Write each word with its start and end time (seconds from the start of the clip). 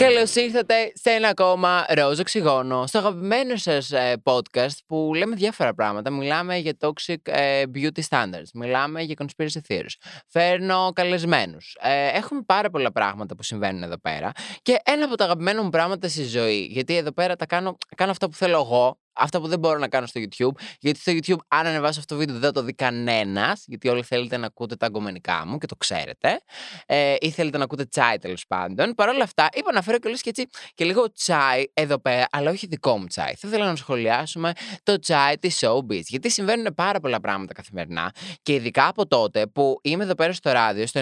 Καλώς 0.00 0.34
ήρθατε 0.34 0.92
σε 0.94 1.10
ένα 1.10 1.28
ακόμα 1.28 1.84
ροζ 1.88 2.18
οξυγόνο, 2.18 2.86
στο 2.86 2.98
αγαπημένο 2.98 3.56
σας 3.56 3.90
podcast 4.22 4.76
που 4.86 5.12
λέμε 5.14 5.34
διάφορα 5.34 5.74
πράγματα. 5.74 6.10
Μιλάμε 6.10 6.56
για 6.56 6.72
toxic 6.80 7.16
ε, 7.22 7.62
beauty 7.74 8.00
standards, 8.08 8.50
μιλάμε 8.54 9.02
για 9.02 9.14
conspiracy 9.18 9.58
theories. 9.68 9.94
Φέρνω 10.28 10.92
καλεσμένους. 10.94 11.76
έχουμε 12.12 12.40
πάρα 12.46 12.70
πολλά 12.70 12.92
πράγματα 12.92 13.36
που 13.36 13.42
συμβαίνουν 13.42 13.82
εδώ 13.82 13.98
πέρα. 13.98 14.32
Και 14.62 14.80
ένα 14.84 15.04
από 15.04 15.16
τα 15.16 15.24
αγαπημένα 15.24 15.62
μου 15.62 15.70
πράγματα 15.70 16.08
στη 16.08 16.24
ζωή, 16.24 16.68
γιατί 16.70 16.96
εδώ 16.96 17.12
πέρα 17.12 17.36
τα 17.36 17.46
κάνω, 17.46 17.76
κάνω 17.96 18.10
αυτά 18.10 18.28
που 18.28 18.36
θέλω 18.36 18.56
εγώ, 18.58 18.98
αυτά 19.12 19.40
που 19.40 19.48
δεν 19.48 19.58
μπορώ 19.58 19.78
να 19.78 19.88
κάνω 19.88 20.06
στο 20.06 20.20
YouTube. 20.20 20.62
Γιατί 20.80 21.00
στο 21.00 21.12
YouTube, 21.12 21.44
αν 21.48 21.66
ανεβάσω 21.66 21.98
αυτό 21.98 22.14
το 22.14 22.20
βίντεο, 22.20 22.38
δεν 22.38 22.52
το 22.52 22.62
δει 22.62 22.72
κανένας. 22.72 23.64
Γιατί 23.66 23.88
όλοι 23.88 24.02
θέλετε 24.02 24.36
να 24.36 24.46
ακούτε 24.46 24.76
τα 24.76 24.86
αγκομενικά 24.86 25.46
μου 25.46 25.58
και 25.58 25.66
το 25.66 25.76
ξέρετε. 25.76 26.40
Ε, 26.86 27.14
ή 27.20 27.30
θέλετε 27.30 27.58
να 27.58 27.64
ακούτε 27.64 27.84
τσάι 27.84 28.18
τέλος 28.18 28.46
πάντων. 28.46 28.94
Παρ' 28.94 29.08
όλα 29.08 29.22
αυτά, 29.22 29.48
είπα 29.52 29.72
να 29.72 29.82
φέρω 29.82 29.98
και, 29.98 30.10
και, 30.20 30.28
έτσι, 30.28 30.46
και 30.74 30.84
λίγο 30.84 31.12
τσάι 31.12 31.64
εδώ 31.74 31.98
πέρα, 31.98 32.26
αλλά 32.30 32.50
όχι 32.50 32.66
δικό 32.66 32.98
μου 32.98 33.06
τσάι. 33.06 33.34
Θα 33.34 33.48
ήθελα 33.48 33.66
να 33.66 33.76
σχολιάσουμε 33.76 34.52
το 34.82 34.98
τσάι 34.98 35.38
της 35.38 35.58
Showbiz. 35.60 36.02
Γιατί 36.02 36.30
συμβαίνουν 36.30 36.74
πάρα 36.74 37.00
πολλά 37.00 37.20
πράγματα 37.20 37.52
καθημερινά. 37.52 38.12
Και 38.42 38.54
ειδικά 38.54 38.86
από 38.86 39.06
τότε 39.06 39.46
που 39.46 39.78
είμαι 39.82 40.04
εδώ 40.04 40.14
πέρα 40.14 40.32
στο 40.32 40.52
ράδιο, 40.52 40.86
στο 40.86 41.00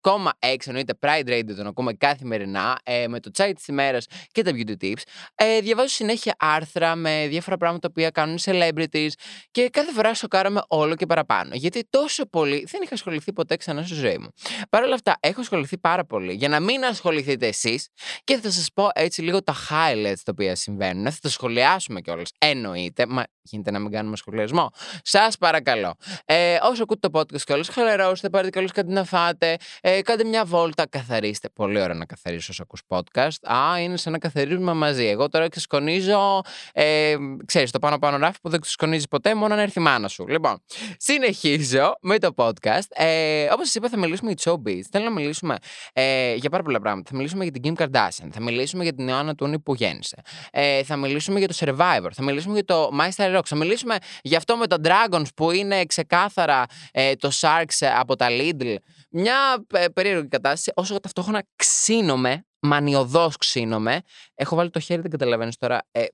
98,6 0.00 0.56
εννοείται 0.66 0.98
Pride 1.00 1.28
Radio, 1.28 1.54
τον 1.56 1.66
ακούμε 1.66 1.92
καθημερινά, 1.92 2.78
ε, 2.82 3.08
με 3.08 3.20
το 3.20 3.30
τσάι 3.30 3.52
της 3.52 3.66
ημέρας 3.66 4.06
και 4.32 4.42
τα 4.42 4.50
beauty 4.54 4.74
tips. 4.82 5.02
Ε, 5.34 5.60
διαβάζω 5.60 5.88
συνέχεια 5.88 6.34
άρθρα 6.38 6.94
με 6.94 7.26
διάφορα 7.32 7.56
πράγματα 7.56 7.92
που 7.92 8.08
κάνουν 8.12 8.38
celebrities 8.44 9.10
και 9.50 9.68
κάθε 9.68 9.92
φορά 9.92 10.14
σοκάραμε 10.14 10.62
όλο 10.68 10.96
και 10.96 11.06
παραπάνω. 11.06 11.54
Γιατί 11.54 11.86
τόσο 11.90 12.26
πολύ 12.26 12.66
δεν 12.70 12.80
είχα 12.82 12.94
ασχοληθεί 12.94 13.32
ποτέ 13.32 13.56
ξανά 13.56 13.82
στη 13.82 13.94
ζωή 13.94 14.18
μου. 14.18 14.28
Παρ' 14.70 14.82
όλα 14.82 14.94
αυτά, 14.94 15.16
έχω 15.20 15.40
ασχοληθεί 15.40 15.78
πάρα 15.78 16.04
πολύ 16.04 16.32
για 16.32 16.48
να 16.48 16.60
μην 16.60 16.84
ασχοληθείτε 16.84 17.46
εσείς 17.46 17.88
και 18.24 18.36
θα 18.38 18.50
σας 18.50 18.68
πω 18.74 18.88
έτσι 18.94 19.22
λίγο 19.22 19.42
τα 19.42 19.54
highlights 19.54 20.22
τα 20.24 20.32
οποία 20.32 20.54
συμβαίνουν. 20.54 21.10
Θα 21.10 21.18
τα 21.22 21.28
σχολιάσουμε 21.28 22.00
κιόλας. 22.00 22.30
Εννοείται, 22.38 23.06
μα 23.06 23.24
γίνεται 23.42 23.70
να 23.70 23.78
μην 23.78 23.90
κάνουμε 23.90 24.16
σχολιασμό. 24.16 24.70
Σας 25.02 25.36
παρακαλώ. 25.36 25.94
Ε, 26.24 26.58
όσο 26.62 26.82
ακούτε 26.82 27.08
το 27.08 27.18
podcast 27.18 27.40
κιόλας, 27.40 27.68
χαλαρώστε, 27.68 28.30
πάρετε 28.30 28.50
κιόλας 28.50 28.72
κάτι 28.72 28.92
να 28.92 29.04
φάτε, 29.04 29.56
ε, 29.80 30.02
κάντε 30.02 30.24
μια 30.24 30.44
βόλτα, 30.44 30.86
καθαρίστε. 30.88 31.48
Πολύ 31.48 31.80
ωραία 31.80 31.94
να 31.94 32.04
καθαρίσω 32.04 32.48
όσο 32.50 32.62
ακούς 32.62 32.82
podcast. 32.88 33.52
Α, 33.54 33.80
είναι 33.80 33.96
σαν 33.96 34.12
να 34.12 34.18
καθαρίζουμε 34.18 34.72
μαζί. 34.72 35.06
Εγώ 35.06 35.28
τώρα 35.28 35.48
ξεσκονίζω 35.48 36.40
ε, 36.72 37.16
ξέρεις, 37.44 37.70
το 37.70 37.78
πάνω 37.78 37.98
πάνω 37.98 38.16
ράφι 38.16 38.40
που 38.42 38.48
δεν 38.48 38.60
ξεσκονίζει 38.60 39.08
ποτέ, 39.08 39.34
μόνο 39.34 39.54
να 39.54 39.62
έρθει 39.62 39.78
η 39.78 39.82
μάνα 39.82 40.08
σου. 40.08 40.26
Λοιπόν, 40.28 40.62
συνεχίζω 40.96 41.94
με 42.00 42.18
το 42.18 42.30
podcast. 42.36 42.86
Ε, 42.88 43.44
Όπως 43.44 43.66
σας 43.66 43.74
είπα, 43.74 43.88
θα 43.88 43.98
μιλήσουμε 43.98 44.32
για 44.36 44.52
showbiz. 44.52 44.80
Θέλω 44.90 45.04
να 45.04 45.10
μιλήσουμε 45.10 45.56
ε, 45.92 46.34
για 46.34 46.50
πάρα 46.50 46.62
πολλά 46.62 46.80
πράγματα. 46.80 47.10
Θα 47.10 47.16
μιλήσουμε 47.16 47.44
για 47.44 47.52
την 47.52 47.74
Kim 47.76 47.82
Kardashian. 47.82 48.28
Θα 48.32 48.42
μιλήσουμε 48.42 48.82
για 48.82 48.92
την 48.92 49.08
Ιωάννα 49.08 49.34
Τούνη 49.34 49.58
που 49.58 49.74
γέννησε. 49.74 50.22
Ε, 50.50 50.82
θα 50.82 50.96
μιλήσουμε 50.96 51.38
για 51.38 51.48
το 51.48 51.54
Survivor. 51.58 52.10
Θα 52.14 52.24
μιλήσουμε 52.24 52.54
για 52.54 52.64
το 52.64 52.90
My 53.00 53.08
Star 53.16 53.36
Rock. 53.36 53.44
Θα 53.44 53.56
μιλήσουμε 53.56 53.96
για 54.22 54.36
αυτό 54.38 54.56
με 54.56 54.66
τα 54.66 54.76
Dragons 54.84 55.26
που 55.36 55.50
είναι 55.50 55.84
ξεκάθαρα 55.84 56.64
ε, 56.92 57.14
το 57.14 57.30
Sharks 57.40 57.86
από 57.98 58.16
τα 58.16 58.26
Lidl. 58.30 58.74
Μια 59.10 59.64
ε, 59.72 59.88
περίεργη 59.88 60.28
κατάσταση, 60.28 60.72
όσο 60.74 61.00
ταυτόχρονα 61.00 61.42
ξύνομαι 61.56 62.44
μανιωδώς 62.62 63.36
ξύνομαι. 63.36 64.02
Έχω 64.34 64.56
βάλει 64.56 64.70
το 64.70 64.80
χέρι, 64.80 65.00
δεν 65.00 65.10
καταλαβαίνεις 65.10 65.56
τώρα 65.56 65.82
ε, 65.90 66.04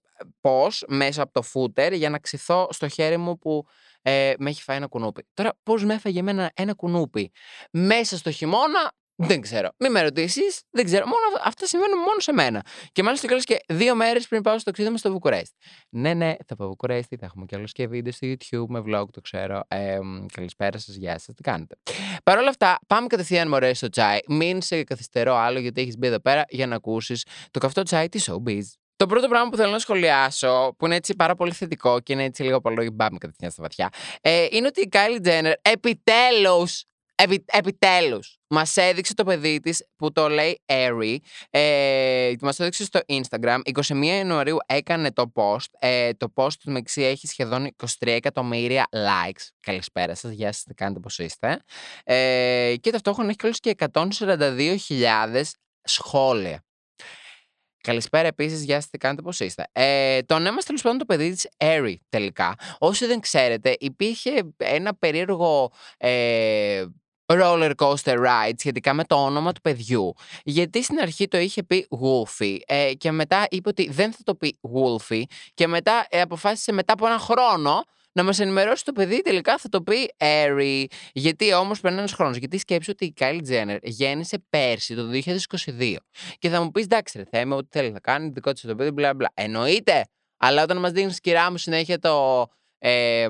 πώς, 0.40 0.84
μέσα 0.88 1.22
από 1.22 1.32
το 1.32 1.42
φούτερ 1.42 1.92
για 1.92 2.10
να 2.10 2.18
ξυθώ 2.18 2.68
στο 2.70 2.88
χέρι 2.88 3.16
μου 3.16 3.38
που 3.38 3.66
ε, 4.02 4.32
με 4.38 4.50
έχει 4.50 4.62
φάει 4.62 4.76
ένα 4.76 4.86
κουνούπι. 4.86 5.26
Τώρα, 5.34 5.58
πώς 5.62 5.84
με 5.84 5.94
έφαγε 5.94 6.18
εμένα 6.18 6.50
ένα 6.54 6.74
κουνούπι; 6.74 7.32
Μέσα 7.70 8.16
στο 8.16 8.30
χειμώνα, 8.30 8.92
δεν 9.18 9.40
ξέρω. 9.40 9.68
Μην 9.78 9.90
με 9.90 10.02
ρωτήσεις, 10.02 10.62
δεν 10.70 10.84
ξέρω. 10.84 11.04
Μόνο 11.04 11.22
αυτά 11.44 11.66
συμβαίνουν 11.66 11.98
μόνο 11.98 12.18
σε 12.18 12.32
μένα. 12.32 12.62
Και 12.92 13.02
μάλιστα 13.02 13.26
κιόλας 13.26 13.44
και 13.44 13.58
δύο 13.68 13.94
μέρες 13.94 14.28
πριν 14.28 14.42
πάω 14.42 14.54
στο 14.54 14.64
ταξίδι 14.64 14.90
μου 14.90 14.96
στο 14.96 15.10
Βουκουρέστι. 15.10 15.56
Ναι, 15.88 16.14
ναι, 16.14 16.34
θα 16.46 16.56
πάω 16.56 16.68
Βουκουρέστι, 16.68 17.16
θα 17.16 17.26
έχουμε 17.26 17.44
κιόλα 17.46 17.64
και 17.64 17.86
βίντεο 17.86 18.12
στο 18.12 18.26
YouTube 18.26 18.66
με 18.68 18.82
vlog, 18.86 19.04
το 19.10 19.20
ξέρω. 19.20 19.62
Ε, 19.68 19.98
καλησπέρα 20.32 20.78
σας, 20.78 20.94
γεια 20.94 21.18
σας, 21.18 21.34
τι 21.34 21.42
κάνετε. 21.42 21.76
Παρ' 22.24 22.38
όλα 22.38 22.48
αυτά, 22.48 22.78
πάμε 22.86 23.06
κατευθείαν 23.06 23.48
μωρέ 23.48 23.74
στο 23.74 23.88
τσάι. 23.88 24.18
Μην 24.28 24.62
σε 24.62 24.84
καθυστερώ 24.84 25.34
άλλο 25.34 25.58
γιατί 25.58 25.80
έχεις 25.80 25.96
μπει 25.98 26.06
εδώ 26.06 26.20
πέρα 26.20 26.44
για 26.48 26.66
να 26.66 26.74
ακούσεις 26.74 27.26
το 27.50 27.58
καυτό 27.58 27.82
τσάι 27.82 28.08
της 28.08 28.30
Showbiz. 28.30 28.62
Το 28.96 29.06
πρώτο 29.06 29.28
πράγμα 29.28 29.50
που 29.50 29.56
θέλω 29.56 29.70
να 29.70 29.78
σχολιάσω, 29.78 30.74
που 30.78 30.86
είναι 30.86 30.94
έτσι 30.94 31.14
πάρα 31.14 31.34
πολύ 31.34 31.52
θετικό 31.52 32.00
και 32.00 32.12
είναι 32.12 32.24
έτσι 32.24 32.42
λίγο 32.42 32.60
πολύ 32.60 32.90
μπάμι 32.90 33.18
κατευθείαν 33.18 33.50
στα 33.50 33.62
βαθιά, 33.62 33.88
ε, 34.20 34.46
είναι 34.50 34.66
ότι 34.66 34.80
η 34.80 34.88
Kylie 34.92 35.26
Jenner 35.26 35.52
επιτέλους 35.62 36.84
Επι, 37.22 37.44
Επιτέλους, 37.46 38.38
μας 38.48 38.76
έδειξε 38.76 39.14
το 39.14 39.24
παιδί 39.24 39.60
της 39.60 39.86
που 39.96 40.12
το 40.12 40.28
λέει 40.28 40.62
Airy. 40.66 41.16
Ε, 41.50 42.32
μας 42.40 42.56
το 42.56 42.62
έδειξε 42.62 42.84
στο 42.84 43.00
Instagram. 43.08 43.58
21 43.62 44.02
Ιανουαρίου 44.02 44.56
έκανε 44.66 45.12
το 45.12 45.32
post. 45.34 45.66
Ε, 45.78 46.12
το 46.12 46.32
post 46.34 46.52
του 46.60 46.70
Μεξί 46.70 47.02
έχει 47.02 47.26
σχεδόν 47.26 47.74
23 47.76 47.86
εκατομμύρια 48.00 48.88
likes. 48.92 49.46
Καλησπέρα 49.60 50.14
σας, 50.14 50.32
γεια 50.32 50.52
σας, 50.52 50.62
τι 50.62 50.74
κάνετε, 50.74 51.00
πώς 51.00 51.18
είστε. 51.18 51.62
Ε, 52.04 52.74
και 52.80 52.90
ταυτόχρονα 52.90 53.34
έχει 53.42 53.60
και 53.60 53.74
142.000 53.92 55.42
σχόλια. 55.82 56.62
Καλησπέρα 57.82 58.26
επίσης, 58.26 58.62
γεια 58.62 58.80
σας, 58.80 58.90
τι 58.90 58.98
κάνετε, 58.98 59.22
πώς 59.22 59.40
είστε. 59.40 59.68
Ε, 59.72 60.22
το 60.22 60.34
ονόμα 60.34 60.56
τέλος 60.56 60.82
πάντων 60.82 60.98
το 60.98 61.04
παιδί 61.04 61.30
της 61.30 61.48
Airy 61.56 61.94
τελικά. 62.08 62.54
Όσοι 62.78 63.06
δεν 63.06 63.20
ξέρετε, 63.20 63.76
υπήρχε 63.78 64.30
ένα 64.56 64.94
περίεργο. 64.94 65.72
Ε, 65.96 66.84
roller 67.28 67.72
coaster 67.76 68.16
ride 68.16 68.54
σχετικά 68.56 68.94
με 68.94 69.04
το 69.04 69.14
όνομα 69.24 69.52
του 69.52 69.60
παιδιού. 69.60 70.14
Γιατί 70.44 70.82
στην 70.82 70.98
αρχή 70.98 71.28
το 71.28 71.38
είχε 71.38 71.62
πει 71.62 71.88
Wolfie 71.90 72.56
ε, 72.66 72.92
και 72.94 73.10
μετά 73.10 73.46
είπε 73.50 73.68
ότι 73.68 73.90
δεν 73.90 74.12
θα 74.12 74.18
το 74.24 74.34
πει 74.34 74.58
Wolfie 74.74 75.22
και 75.54 75.66
μετά 75.66 76.06
ε, 76.08 76.20
αποφάσισε 76.20 76.72
μετά 76.72 76.92
από 76.92 77.06
ένα 77.06 77.18
χρόνο 77.18 77.84
να 78.12 78.24
μας 78.24 78.38
ενημερώσει 78.38 78.84
το 78.84 78.92
παιδί 78.92 79.22
τελικά 79.22 79.58
θα 79.58 79.68
το 79.68 79.82
πει 79.82 80.14
Airy. 80.18 80.84
Γιατί 81.12 81.54
όμως 81.54 81.80
παίρνει 81.80 81.98
ένας 81.98 82.12
χρόνος. 82.12 82.36
Γιατί 82.36 82.58
σκέψω 82.58 82.92
ότι 82.92 83.04
η 83.04 83.14
Kylie 83.18 83.42
Jenner 83.50 83.78
γέννησε 83.82 84.44
πέρσι 84.50 84.94
το 84.94 85.02
2022. 85.78 85.96
Και 86.38 86.48
θα 86.48 86.62
μου 86.62 86.70
πεις 86.70 86.84
εντάξει, 86.84 87.18
ρε 87.18 87.24
θέμα, 87.30 87.56
ό,τι 87.56 87.68
θέλει 87.70 87.90
να 87.90 88.00
κάνει, 88.00 88.28
δικό 88.28 88.52
της 88.52 88.62
το 88.62 88.74
παιδί, 88.74 88.90
μπλα 88.90 89.14
μπλα. 89.14 89.30
Εννοείται. 89.34 90.06
Αλλά 90.36 90.62
όταν 90.62 90.78
μας 90.78 90.92
δίνεις 90.92 91.20
κυρά 91.20 91.50
μου 91.50 91.56
συνέχεια 91.56 91.98
το 91.98 92.46
ε, 92.78 93.26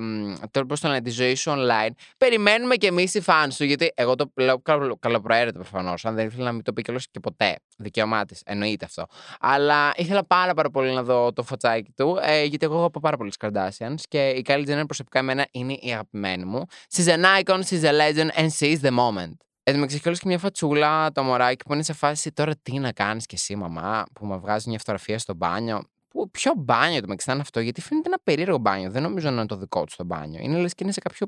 τώρα 0.50 0.66
πώς 0.66 0.81
το 0.81 0.88
λένε, 0.88 1.00
τη 1.00 1.10
ζωή 1.10 1.34
σου 1.34 1.50
online. 1.56 1.91
Περιμένουμε 2.19 2.75
και 2.75 2.86
εμείς 2.86 3.14
οι 3.14 3.20
φαν 3.20 3.50
σου, 3.50 3.64
γιατί 3.64 3.92
εγώ 3.94 4.14
το 4.14 4.32
λέω 4.36 4.62
καλοπροαίρετο 5.00 5.59
προφανώς. 5.59 6.04
Αν 6.04 6.14
δεν 6.14 6.26
ήθελα 6.26 6.44
να 6.44 6.53
μην 6.53 6.62
το 6.62 6.72
πει 6.72 6.82
κιόλας 6.82 7.06
και 7.10 7.20
ποτέ. 7.20 7.56
Δικαίωμά 7.76 8.25
της, 8.25 8.42
εννοείται 8.44 8.84
αυτό. 8.84 9.06
Αλλά 9.41 9.92
ήθελα 9.97 10.25
πάρα, 10.25 10.54
πάρα 10.54 10.70
πολύ 10.70 10.92
να 10.92 11.03
δω 11.03 11.32
το 11.32 11.42
φωτσάκι 11.42 11.92
του, 11.97 12.19
ε, 12.22 12.44
γιατί 12.44 12.66
εγώ 12.66 12.78
έχω 12.78 13.00
πάρα 13.00 13.16
πολλές 13.16 13.34
Kardashians 13.41 14.00
και 14.08 14.28
η 14.28 14.44
Kylie 14.48 14.69
Jenner 14.69 14.87
προσωπικά 14.87 15.19
εμένα 15.19 15.47
είναι 15.50 15.72
η 15.72 15.92
αγαπημένη 15.92 16.44
μου. 16.44 16.64
She's 16.94 17.06
an 17.06 17.42
icon, 17.42 17.60
she's 17.62 17.82
a 17.82 17.92
legend 17.92 18.31
and 18.37 18.48
she's 18.58 18.81
the 18.81 18.91
moment. 18.91 19.37
Εδώ 19.69 19.78
με 19.78 19.87
και 19.87 20.12
μια 20.25 20.38
φατσούλα 20.38 21.12
το 21.12 21.22
μωράκι 21.22 21.64
που 21.64 21.72
είναι 21.72 21.82
σε 21.82 21.92
φάση 21.92 22.32
τώρα 22.32 22.53
τι 22.62 22.78
να 22.78 22.92
κάνεις 22.92 23.26
κι 23.26 23.34
εσύ, 23.34 23.56
μαμά, 23.56 24.04
που 24.12 24.26
με 24.26 24.37
βγάζει 24.37 24.69
μια 24.69 24.78
φωτογραφία 24.78 25.19
στο 25.19 25.34
μπάνιο. 25.34 25.82
Που, 26.08 26.30
ποιο 26.30 26.52
μπάνιο 26.56 27.00
το 27.00 27.06
μεταξύ 27.06 27.30
είναι 27.30 27.41
αυτό, 27.41 27.60
γιατί 27.60 27.80
φαίνεται 27.80 28.08
ένα 28.08 28.19
περίεργο 28.22 28.58
μπάνιο. 28.58 28.91
Δεν 28.91 29.02
νομίζω 29.02 29.30
να 29.30 29.36
είναι 29.36 29.46
το 29.46 29.56
δικό 29.56 29.84
του 29.84 29.92
το 29.96 30.04
μπάνιο. 30.04 30.41
Είναι 30.42 30.58
λες 30.58 30.74
και 30.74 30.84
είναι 30.84 30.92
σε 30.92 31.00
κάποιο 31.00 31.26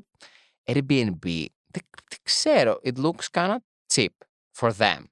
Airbnb. 0.65 1.45
Δεν, 1.65 1.83
ξέρω. 2.23 2.79
It 2.83 2.97
looks 2.97 3.27
kind 3.31 3.49
of 3.49 3.57
cheap 3.93 4.15
for 4.59 4.71
them. 4.71 5.03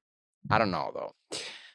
I 0.50 0.58
don't 0.58 0.72
know 0.72 0.92
though. 0.94 1.10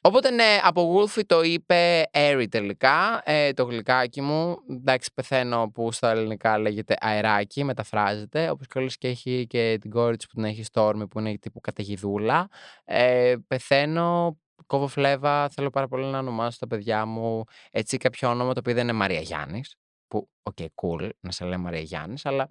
Οπότε 0.06 0.31
ναι, 0.31 0.61
από 0.62 0.96
Wolfie 0.96 1.26
το 1.26 1.43
είπε 1.43 2.02
Airy 2.12 2.46
τελικά, 2.50 3.23
ε, 3.25 3.52
το 3.52 3.64
γλυκάκι 3.64 4.20
μου. 4.20 4.56
Εντάξει, 4.70 5.11
πεθαίνω 5.14 5.70
που 5.75 5.93
στα 5.93 6.11
ελληνικά 6.11 6.58
λέγεται 6.58 6.97
αεράκι, 7.00 7.64
μεταφράζεται. 7.64 8.50
Όπως 8.50 8.67
και 8.67 8.87
και 8.99 9.08
έχει 9.08 9.47
και 9.47 9.79
την 9.81 9.90
κόρη 9.90 10.17
της 10.17 10.26
που 10.26 10.35
την 10.35 10.44
έχει 10.44 10.64
Stormy 10.73 11.02
που 11.11 11.19
είναι 11.19 11.38
τύπου 11.38 11.61
καταιγιδούλα. 11.61 12.49
Ε, 12.85 13.35
πεθαίνω 13.47 14.38
κόβω 14.67 14.87
φλέβα, 14.87 15.49
θέλω 15.49 15.71
πάρα 15.71 15.89
πολύ 15.89 16.05
να 16.05 16.19
ονομάσω 16.19 16.59
τα 16.59 16.67
παιδιά 16.67 17.06
μου 17.06 17.45
έτσι 17.71 17.97
κάποιο 17.97 18.31
όνομα 18.31 18.53
το 18.53 18.61
οποίο 18.61 18.75
δεν 18.75 18.83
είναι 18.83 18.93
Μαρία 18.93 19.21
Γιάννης. 19.21 19.75
Που, 20.09 20.29
OK, 20.43 20.56
okay, 20.61 20.67
cool 20.83 21.09
να 21.21 21.31
σε 21.31 21.45
λέει 21.45 21.59
Μαρία 21.59 21.81
Γιάννης, 21.81 22.27
αλλά 22.27 22.51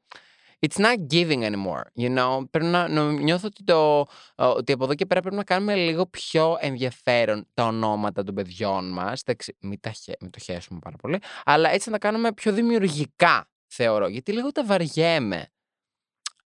it's 0.68 0.80
not 0.80 0.98
giving 1.14 1.42
anymore. 1.42 1.84
You 2.00 2.18
know, 2.18 2.50
πρέπει 2.50 2.66
να, 2.66 2.88
να 2.88 3.12
νιώθω 3.12 3.48
ότι, 3.48 3.64
το, 3.64 4.06
ότι 4.36 4.72
από 4.72 4.84
εδώ 4.84 4.96
και 4.96 5.06
πέρα 5.06 5.22
πρέπει 5.22 5.36
να 5.36 5.44
κάνουμε 5.44 5.76
λίγο 5.76 6.06
πιο 6.06 6.58
ενδιαφέρον 6.60 7.48
τα 7.54 7.66
ονόματα 7.66 8.24
των 8.24 8.36
παιδιών 8.36 8.92
μας. 8.92 9.24
Μην, 9.60 9.80
μην 10.20 10.30
το 10.30 10.40
χέσουμε 10.40 10.80
πάρα 10.80 10.96
πολύ, 10.96 11.20
αλλά 11.44 11.70
έτσι 11.70 11.90
να 11.90 12.00
τα 12.00 12.08
κάνουμε 12.08 12.34
πιο 12.34 12.52
δημιουργικά, 12.52 13.50
θεωρώ. 13.68 14.08
Γιατί 14.08 14.32
λίγο 14.32 14.52
τα 14.52 14.66
βαριέμαι 14.66 15.48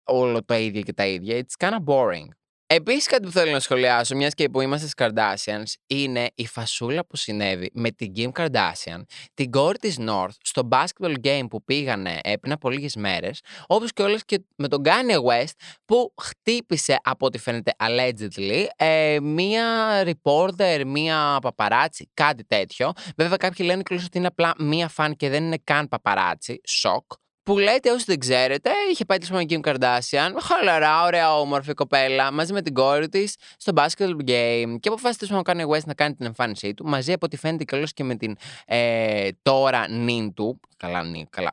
όλο 0.04 0.44
τα 0.44 0.58
ίδια 0.58 0.82
και 0.82 0.94
τα 0.94 1.06
ίδια. 1.08 1.40
It's 1.40 1.68
kind 1.68 1.74
of 1.74 1.84
boring. 1.86 2.28
Επίσης, 2.72 3.08
κάτι 3.08 3.26
που 3.26 3.32
θέλω 3.32 3.52
να 3.52 3.60
σχολιάσω, 3.60 4.16
μιας 4.16 4.34
και 4.34 4.50
που 4.50 4.62
είμαστε 4.62 4.88
στις 4.88 5.08
Kardashians, 5.08 5.74
είναι 5.88 6.28
η 6.36 6.48
φασούλα 6.48 7.06
που 7.06 7.16
συνέβη 7.16 7.70
με 7.74 7.92
την 7.92 8.14
Kim 8.16 8.32
Kardashian, 8.32 9.02
την 9.34 9.52
κόρη 9.52 9.78
τη 9.78 9.94
North, 9.98 10.36
στο 10.42 10.68
basketball 10.72 11.14
game 11.24 11.46
που 11.50 11.64
πήγανε 11.64 12.20
ε, 12.24 12.36
πριν 12.36 12.54
από 12.54 12.70
λίγες 12.70 12.96
μέρες, 12.96 13.40
όπως 13.68 13.94
και 13.94 14.02
όλες 14.02 14.26
και 14.26 14.40
με 14.56 14.68
τον 14.68 14.82
Kanye 14.86 15.16
West, 15.16 15.54
που 15.86 16.14
χτύπησε 16.22 16.98
από 17.04 17.26
ό,τι 17.26 17.38
φαίνεται 17.38 17.72
allegedly 17.80 18.66
ε, 18.76 19.18
μία 19.22 19.66
reporter, 20.04 20.84
μία 20.86 21.38
παπαράτσι, 21.42 22.10
κάτι 22.14 22.46
τέτοιο. 22.46 22.92
Βέβαια, 23.18 23.38
κάποιοι 23.38 23.66
λένε 23.70 23.82
ότι 23.92 24.18
είναι 24.18 24.28
απλά 24.28 24.54
μία 24.58 24.88
φαν 24.88 25.16
και 25.16 25.30
δεν 25.30 25.44
είναι 25.44 25.58
καν 25.64 25.88
παπαράτσι. 25.88 26.62
Σοκ. 26.68 27.12
Που 27.50 27.58
λέτε, 27.58 27.92
όσοι 27.92 28.04
δεν 28.08 28.20
ξέρετε, 28.20 28.70
είχε 28.92 29.06
πάει 29.06 29.18
τη 29.18 29.28
Kim 29.32 29.60
Kardashian, 29.62 30.32
χαλαρά, 30.42 31.04
ωραία, 31.04 31.36
όμορφη 31.40 31.74
κοπέλα, 31.74 32.32
μαζί 32.32 32.54
με 32.54 32.62
την 32.62 32.74
κόρη 32.74 33.10
της 33.10 33.36
στο 33.58 33.74
basketball 33.76 34.16
game. 34.28 34.76
Και 34.80 34.88
αποφάσισε 34.88 35.36
ο 35.36 35.42
Kanye 35.46 35.68
West 35.68 35.84
να 35.86 35.94
κάνει 35.94 36.16
την 36.16 36.26
εμφάνισή 36.26 36.74
του, 36.74 36.86
μαζί 36.86 37.14
από 37.14 37.26
ό,τι 37.26 37.38
φαίνεται 37.38 37.64
και 37.64 37.84
και 37.94 38.04
με 38.04 38.16
την 38.16 38.36
ε, 38.66 39.28
τώρα 39.42 39.88
νυν 39.90 40.34
του. 40.34 40.60
Καλά, 40.78 41.04
νυν, 41.04 41.28
καλά. 41.30 41.50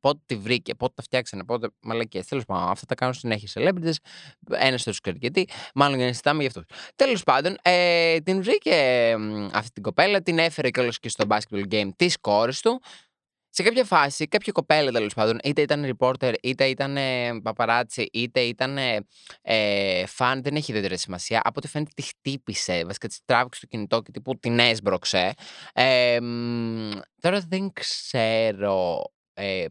Πότε 0.00 0.20
τη 0.26 0.36
βρήκε, 0.36 0.74
πότε 0.74 0.92
τα 0.96 1.02
φτιάξανε, 1.02 1.44
πότε 1.44 1.68
μαλακίε. 1.82 2.22
Τέλος 2.28 2.44
πάντων, 2.44 2.70
αυτά 2.70 2.86
τα 2.86 2.94
κάνουν 2.94 3.14
συνέχεια 3.14 3.48
celebrities. 3.54 3.94
Ένας 4.50 4.82
τους 4.82 5.00
ξέρει 5.00 5.16
γιατί. 5.20 5.48
Μάλλον 5.74 5.96
για 5.96 6.04
να 6.04 6.10
συζητάμε 6.10 6.42
για 6.42 6.52
αυτούς. 6.56 6.78
Τέλος 6.96 7.22
πάντων, 7.22 7.56
ε, 7.62 8.18
την 8.20 8.42
βρήκε 8.42 9.16
αυτή 9.52 9.70
την 9.70 9.82
κοπέλα, 9.82 10.22
την 10.22 10.38
έφερε 10.38 10.70
κιόλα 10.70 10.92
και 11.00 11.08
στο 11.08 11.24
basketball 11.28 11.64
game 11.70 11.88
της 11.96 12.18
κόρης 12.20 12.60
του. 12.60 12.80
Σε 13.52 13.62
κάποια 13.62 13.84
φάση, 13.84 14.26
κάποια 14.26 14.52
κοπέλα 14.52 14.90
τέλος 14.90 15.14
πάντων, 15.14 15.38
είτε 15.42 15.62
ήταν 15.62 15.96
reporter, 15.98 16.34
είτε 16.42 16.64
ήταν 16.64 16.96
παπαράτσι, 17.42 18.08
είτε 18.12 18.40
ήταν 18.40 18.78
ε, 19.42 20.06
φαν, 20.06 20.42
δεν 20.42 20.56
έχει 20.56 20.70
ιδιαίτερη 20.70 20.98
σημασία. 20.98 21.40
Από 21.44 21.54
ό,τι 21.56 21.68
φαίνεται 21.68 21.90
τη 21.94 22.02
χτύπησε, 22.02 22.84
βασικά 22.84 23.08
της 23.08 23.20
τράβηξε 23.24 23.60
το 23.60 23.66
κινητό 23.66 24.02
και 24.02 24.10
τύπου 24.10 24.38
την 24.38 24.58
έσπρωξε. 24.58 25.34
Ε, 25.72 26.18
τώρα 27.20 27.40
δεν 27.48 27.72
ξέρω 27.72 29.04
ε, 29.32 29.64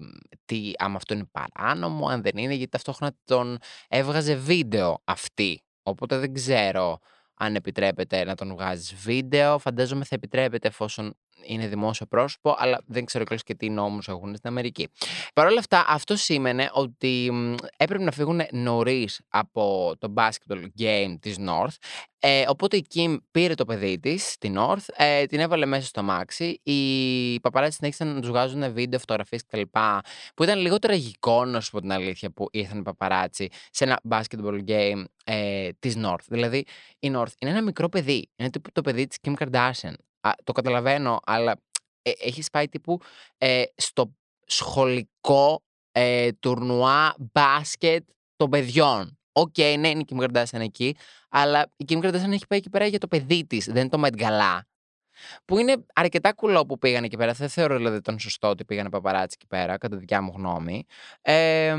τι, 0.45 0.71
άμα 0.77 0.95
αυτό 0.95 1.13
είναι 1.13 1.29
παράνομο, 1.31 2.07
αν 2.07 2.21
δεν 2.21 2.37
είναι, 2.37 2.53
γιατί 2.53 2.71
ταυτόχρονα 2.71 3.15
τον 3.25 3.57
έβγαζε 3.87 4.35
βίντεο 4.35 5.01
αυτή. 5.03 5.63
Οπότε 5.83 6.17
δεν 6.17 6.33
ξέρω 6.33 6.99
αν 7.33 7.55
επιτρέπεται 7.55 8.23
να 8.23 8.35
τον 8.35 8.49
βγάζεις 8.49 8.95
βίντεο. 8.95 9.59
Φαντάζομαι 9.59 10.03
θα 10.03 10.15
επιτρέπεται 10.15 10.67
εφόσον 10.67 11.13
είναι 11.45 11.67
δημόσιο 11.67 12.05
πρόσωπο, 12.05 12.55
αλλά 12.57 12.81
δεν 12.85 13.05
ξέρω 13.05 13.23
κιόλας 13.23 13.43
και 13.43 13.55
τι 13.55 13.69
νόμους 13.69 14.07
έχουν 14.07 14.35
στην 14.35 14.49
Αμερική. 14.49 14.87
Παρ' 15.33 15.47
όλα 15.47 15.59
αυτά, 15.59 15.85
αυτό 15.87 16.15
σήμαινε 16.15 16.69
ότι 16.73 17.31
έπρεπε 17.77 18.03
να 18.03 18.11
φύγουν 18.11 18.41
νωρίς 18.51 19.21
από 19.27 19.93
το 19.97 20.13
basketball 20.17 20.63
game 20.79 21.15
της 21.19 21.37
North. 21.39 21.75
Ε, 22.21 22.43
οπότε 22.47 22.77
η 22.77 22.85
Kim 22.93 23.17
πήρε 23.31 23.53
το 23.53 23.65
παιδί 23.65 23.99
της, 23.99 24.37
την 24.37 24.55
North, 24.57 24.85
ε, 24.95 25.25
την 25.25 25.39
έβαλε 25.39 25.65
μέσα 25.65 25.87
στο 25.87 26.03
μάξι. 26.03 26.59
Οι 26.63 27.39
παπαράτσι 27.39 27.75
συνέχισαν 27.75 28.13
να 28.13 28.19
τους 28.19 28.29
βγάζουν 28.29 28.73
βίντεο, 28.73 28.99
φωτογραφίες 28.99 29.45
κτλ. 29.45 29.61
Που 30.35 30.43
ήταν 30.43 30.59
λίγο 30.59 30.79
τραγικό, 30.79 31.45
να 31.45 31.59
σου 31.61 31.71
πω 31.71 31.79
την 31.81 31.91
αλήθεια, 31.91 32.31
που 32.31 32.47
ήρθαν 32.51 32.79
οι 32.79 32.81
παπαράτσι 32.81 33.47
σε 33.71 33.83
ένα 33.83 33.99
basketball 34.09 34.59
game 34.67 35.03
ε, 35.25 35.69
της 35.79 35.95
North. 35.97 36.25
Δηλαδή, 36.27 36.65
η 36.99 37.11
North 37.15 37.33
είναι 37.39 37.51
ένα 37.51 37.61
μικρό 37.61 37.89
παιδί. 37.89 38.29
Είναι 38.35 38.49
το 38.71 38.81
παιδί 38.81 39.07
της 39.07 39.17
Kim 39.21 39.33
Kardashian 39.33 39.93
το 40.43 40.51
καταλαβαίνω, 40.51 41.19
αλλά 41.23 41.61
ε, 42.01 42.11
έχεις 42.19 42.49
πάει 42.49 42.69
τύπου 42.69 42.99
ε, 43.37 43.63
στο 43.75 44.15
σχολικό 44.45 45.63
ε, 45.91 46.31
τουρνουά 46.31 47.15
μπάσκετ 47.17 48.03
των 48.35 48.49
παιδιών. 48.49 49.19
OK, 49.31 49.53
okay, 49.57 49.75
ναι, 49.79 49.89
είναι 49.89 49.99
η 49.99 50.05
Kim 50.09 50.23
Kardashian 50.23 50.59
εκεί, 50.59 50.95
αλλά 51.29 51.71
η 51.77 51.85
Kim 51.87 52.03
Kardashian 52.03 52.31
έχει 52.31 52.47
πάει 52.47 52.59
εκεί 52.59 52.69
πέρα 52.69 52.85
για 52.85 52.99
το 52.99 53.07
παιδί 53.07 53.45
της, 53.45 53.65
δεν 53.65 53.77
είναι 53.77 53.89
το 53.89 54.01
Met 54.05 54.21
Gala. 54.21 54.59
Που 55.45 55.57
είναι 55.57 55.75
αρκετά 55.93 56.33
κουλό 56.33 56.65
που 56.65 56.77
πήγαν 56.77 57.03
εκεί 57.03 57.17
πέρα. 57.17 57.31
Δεν 57.31 57.49
θεωρώ 57.49 57.75
δηλαδή 57.75 58.01
το 58.01 58.19
σωστό 58.19 58.47
ότι 58.47 58.65
πήγανε 58.65 58.89
παπαράτσι 58.89 59.37
εκεί 59.39 59.47
πέρα, 59.47 59.77
κατά 59.77 59.95
τη 59.95 59.99
δικιά 59.99 60.21
μου 60.21 60.33
γνώμη. 60.35 60.85
Ε, 61.21 61.75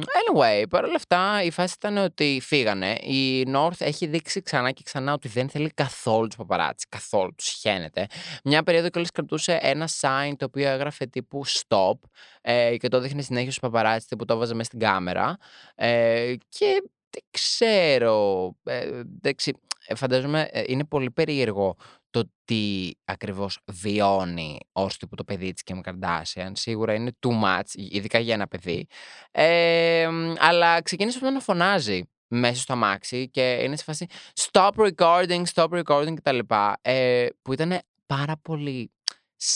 anyway, 0.00 0.64
παρόλα 0.70 0.94
αυτά 0.96 1.42
η 1.42 1.50
φάση 1.50 1.74
ήταν 1.76 1.96
ότι 1.96 2.40
φύγανε. 2.42 2.92
Η 2.92 3.46
North 3.54 3.78
έχει 3.78 4.06
δείξει 4.06 4.42
ξανά 4.42 4.70
και 4.70 4.82
ξανά 4.84 5.12
ότι 5.12 5.28
δεν 5.28 5.48
θέλει 5.48 5.70
καθόλου 5.74 6.26
τους 6.26 6.36
παπαράτσι. 6.36 6.86
Καθόλου 6.88 7.34
τους 7.36 7.48
σιχαίνεται. 7.48 8.06
Μια 8.44 8.62
περίοδο 8.62 8.88
κιόλα 8.88 9.08
κρατούσε 9.12 9.58
ένα 9.62 9.88
sign 10.00 10.32
το 10.36 10.44
οποίο 10.44 10.68
έγραφε 10.68 11.06
τύπου 11.06 11.46
stop 11.46 11.98
ε, 12.40 12.76
και 12.76 12.88
το 12.88 13.00
δείχνει 13.00 13.22
συνέχεια 13.22 13.50
στους 13.50 13.62
παπαράτσι 13.62 14.16
που 14.16 14.24
το 14.24 14.34
έβαζε 14.34 14.54
μέσα 14.54 14.64
στην 14.64 14.78
κάμερα. 14.78 15.36
Ε, 15.74 16.34
και 16.48 16.82
δεν 17.10 17.22
ξέρω. 17.30 18.50
Ε, 18.64 18.86
εντάξει, 18.98 19.52
ε, 19.86 19.94
φαντάζομαι 19.94 20.48
ε, 20.52 20.62
είναι 20.66 20.84
πολύ 20.84 21.10
περίεργο 21.10 21.76
το 22.10 22.30
τι 22.44 22.90
ακριβώς 23.04 23.58
βιώνει 23.64 24.58
ως 24.72 24.96
τύπου 24.96 25.14
το 25.14 25.24
παιδί 25.24 25.52
της 25.52 25.62
Kim 25.66 25.80
Kardashian. 25.82 26.50
Σίγουρα 26.52 26.94
είναι 26.94 27.10
too 27.26 27.42
much, 27.42 27.74
ειδικά 27.74 28.18
για 28.18 28.34
ένα 28.34 28.46
παιδί. 28.46 28.86
Ε, 29.30 30.08
αλλά 30.38 30.82
ξεκίνησε 30.82 31.30
να 31.30 31.40
φωνάζει 31.40 32.02
μέσα 32.28 32.60
στο 32.60 32.72
αμάξι 32.72 33.30
και 33.30 33.60
είναι 33.62 33.76
σε 33.76 33.84
φάση 33.84 34.06
stop 34.34 34.70
recording, 34.70 35.42
stop 35.54 35.82
recording 35.82 36.14
κτλ. 36.14 36.38
Ε, 36.80 37.26
που 37.42 37.52
ήταν 37.52 37.78
πάρα 38.06 38.36
πολύ 38.36 38.90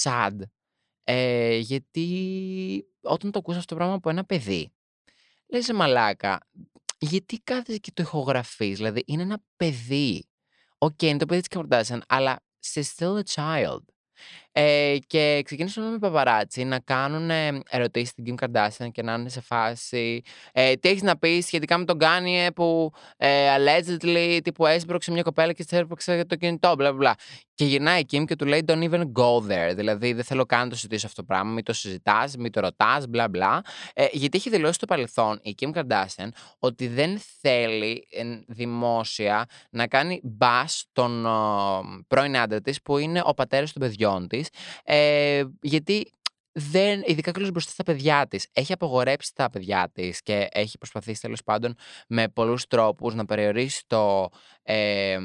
sad. 0.03 0.39
Ε, 1.05 1.57
γιατί 1.57 2.87
όταν 3.01 3.31
το 3.31 3.39
ακούσα 3.39 3.59
αυτό 3.59 3.75
το 3.75 3.81
πράγμα 3.81 3.95
από 3.95 4.11
ένα 4.11 4.25
παιδί, 4.25 4.73
λες 5.47 5.73
μαλάκα, 5.73 6.41
γιατί 6.99 7.39
κάθεσαι 7.39 7.79
και 7.79 7.91
το 7.95 8.03
ηχογραφείς, 8.03 8.77
δηλαδή 8.77 9.03
είναι 9.07 9.23
ένα 9.23 9.43
παιδί. 9.57 10.29
OK, 10.85 10.93
okay, 10.93 11.03
είναι 11.03 11.19
το 11.19 11.27
παιδί 11.27 11.41
της 11.41 11.59
Kim 11.59 11.67
Kardashian, 11.69 11.99
αλλά 12.09 12.37
she's 12.73 12.89
still 12.97 13.17
a 13.19 13.23
child. 13.35 13.81
Ε, 14.57 14.97
και 15.07 15.43
ξεκίνησαν 15.45 15.91
με 15.91 15.99
παπαράτσι 15.99 16.65
να 16.65 16.79
κάνουν 16.79 17.31
ερωτήσεις 17.69 18.09
στην 18.09 18.25
Kim 18.27 18.45
Kardashian 18.45 18.89
και 18.93 19.03
να 19.03 19.15
είναι 19.15 19.29
σε 19.29 19.41
φάση. 19.41 20.23
Ε, 20.53 20.75
τι 20.75 20.89
έχεις 20.89 21.03
να 21.03 21.19
πεις 21.19 21.47
σχετικά 21.47 21.79
με 21.79 21.85
τον 21.85 21.99
Kanye 21.99 22.51
που 22.51 22.93
ε, 23.17 23.49
allegedly 23.57 24.39
τύπου 24.45 24.67
έσπρωξε 24.67 25.11
μια 25.11 25.23
κοπέλα 25.23 25.53
και 25.53 25.65
της 25.65 25.79
έσπρωξε 25.79 26.25
το 26.25 26.37
κινητό, 26.37 26.75
μπλα 26.75 26.93
μπλα. 26.93 27.15
Και 27.55 27.65
γυρνάει 27.65 28.01
η 28.01 28.07
Kim 28.11 28.25
και 28.27 28.37
του 28.37 28.45
λέει: 28.45 28.65
Don't 28.67 28.91
even 28.91 29.01
go 29.01 29.51
there. 29.51 29.73
Δηλαδή, 29.75 30.13
δεν 30.13 30.25
θέλω 30.25 30.47
καν 30.47 30.61
να 30.61 30.69
το 30.69 30.75
συζητήσω 30.75 31.07
αυτό 31.07 31.21
το 31.21 31.27
πράγμα. 31.27 31.53
Μην 31.53 31.65
το 31.65 31.73
συζητάς, 31.73 32.37
μην 32.37 32.53
το 32.53 32.61
ρωτάς, 32.61 33.07
μπλα 33.07 33.29
μπλα. 33.29 33.63
Ε, 33.95 34.07
γιατί 34.13 34.39
έχει 34.39 34.51
δηλώσει 34.51 34.73
στο 34.73 34.87
παρελθόν 34.87 35.41
η 35.43 35.55
Kim 35.61 35.73
Kardashian 35.73 36.29
ότι 36.59 36.89
δεν 36.89 37.21
θέλει 37.41 38.07
δημόσια 38.47 39.47
να 39.71 39.87
κάνει 39.87 40.21
μπας 40.23 40.85
τον 40.93 41.27
πρώην 42.09 42.37
άντρα 42.37 42.61
της 42.61 42.83
που 42.83 42.99
είναι 42.99 43.23
ο 43.25 43.35
πατέρας 43.35 43.73
των 43.73 43.83
παιδιών 43.83 44.29
της. 44.29 44.44
Ε, 44.85 45.43
γιατί 45.61 46.13
δεν, 46.53 47.03
ειδικά 47.07 47.31
και 47.31 47.51
μπροστά 47.51 47.71
στα 47.71 47.83
παιδιά 47.83 48.27
της. 48.29 48.49
Έχει 48.53 48.73
απογορέψει 48.73 49.35
τα 49.35 49.51
παιδιά 49.51 49.91
της 49.93 50.23
και 50.23 50.49
έχει 50.53 50.79
προσπαθήσει 50.79 51.21
τέλος 51.21 51.43
πάντων 51.43 51.75
με 52.09 52.29
πολλούς 52.29 52.67
τρόπους 52.67 53.15
να 53.15 53.25
περιορίσει 53.25 53.85
το, 53.87 54.29
ε, 54.63 55.19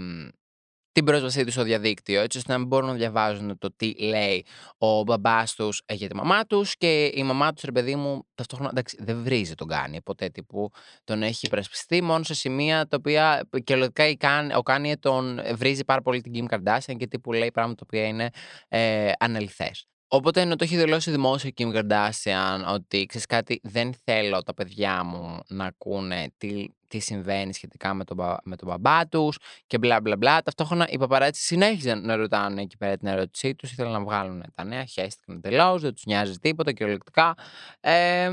την 0.91 1.05
πρόσβασή 1.05 1.43
τους 1.43 1.53
στο 1.53 1.63
διαδίκτυο, 1.63 2.21
έτσι 2.21 2.37
ώστε 2.37 2.51
να 2.51 2.57
μην 2.57 2.67
μπορούν 2.67 2.89
να 2.89 2.95
διαβάζουν 2.95 3.57
το 3.57 3.69
τι 3.75 3.93
λέει 3.99 4.45
ο 4.77 5.03
μπαμπάς 5.03 5.55
τους 5.55 5.81
για 5.93 6.07
τη 6.07 6.15
μαμά 6.15 6.45
τους 6.45 6.77
και 6.77 7.11
η 7.13 7.23
μαμά 7.23 7.53
τους, 7.53 7.63
ρε 7.63 7.71
παιδί 7.71 7.95
μου, 7.95 8.27
ταυτόχρονα 8.35 8.69
εντάξει, 8.71 8.97
δεν 8.99 9.23
βρίζει 9.23 9.53
τον 9.55 9.67
Kanye. 9.67 10.01
Ποτέ 10.01 10.29
τύπου 10.29 10.69
τον 11.03 11.23
έχει 11.23 11.45
υπερασπιστεί 11.45 12.01
μόνο 12.01 12.23
σε 12.23 12.33
σημεία 12.33 12.87
τα 12.87 12.97
οποία 12.99 13.49
κυριολεκτικά 13.63 14.57
ο 14.57 14.61
Kanye 14.61 14.97
τον 14.97 15.39
βρίζει 15.55 15.85
πάρα 15.85 16.01
πολύ 16.01 16.21
την 16.21 16.31
Kim 16.35 16.55
Kardashian 16.55 16.95
και 16.97 17.07
τύπου 17.07 17.33
λέει 17.33 17.51
πράγματα 17.51 17.75
τα 17.75 17.83
οποία 17.87 18.07
είναι 18.07 18.29
ε, 18.67 19.11
αναληθές. 19.19 19.87
Οπότε 20.11 20.41
ενώ 20.41 20.55
το 20.55 20.63
έχει 20.63 20.77
δηλώσει 20.77 21.11
δημόσια 21.11 21.49
η 21.49 21.53
Kim 21.57 21.75
Kardashian 21.75 22.73
ότι 22.73 23.05
ξέρεις 23.05 23.25
κάτι, 23.27 23.59
δεν 23.63 23.93
θέλω 24.03 24.43
τα 24.43 24.53
παιδιά 24.53 25.03
μου 25.03 25.39
να 25.47 25.65
ακούνε 25.65 26.31
τι, 26.37 26.65
τι 26.87 26.99
συμβαίνει 26.99 27.53
σχετικά 27.53 27.93
με 27.93 28.03
τον, 28.03 28.17
με 28.43 28.55
τον 28.55 28.67
μπαμπά 28.67 29.07
τους 29.07 29.37
και 29.67 29.77
μπλα 29.77 30.01
μπλα 30.01 30.17
μπλα. 30.17 30.41
Ταυτόχρονα 30.41 30.87
οι 30.89 30.97
παπαράτσι 30.97 31.41
συνέχιζαν 31.41 32.05
να 32.05 32.15
ρωτάνε 32.15 32.61
εκεί 32.61 32.77
πέρα 32.77 32.97
την 32.97 33.07
ερώτησή 33.07 33.55
τους, 33.55 33.71
ήθελαν 33.71 33.91
να 33.91 33.99
βγάλουν 33.99 34.43
τα 34.55 34.63
νέα, 34.63 34.85
χαίστηκαν 34.85 35.35
εντελώς, 35.35 35.81
δεν 35.81 35.93
τους 35.93 36.05
νοιάζει 36.05 36.33
τίποτα 36.33 36.71
κυριολεκτικά. 36.71 37.35
Ε, 37.79 38.29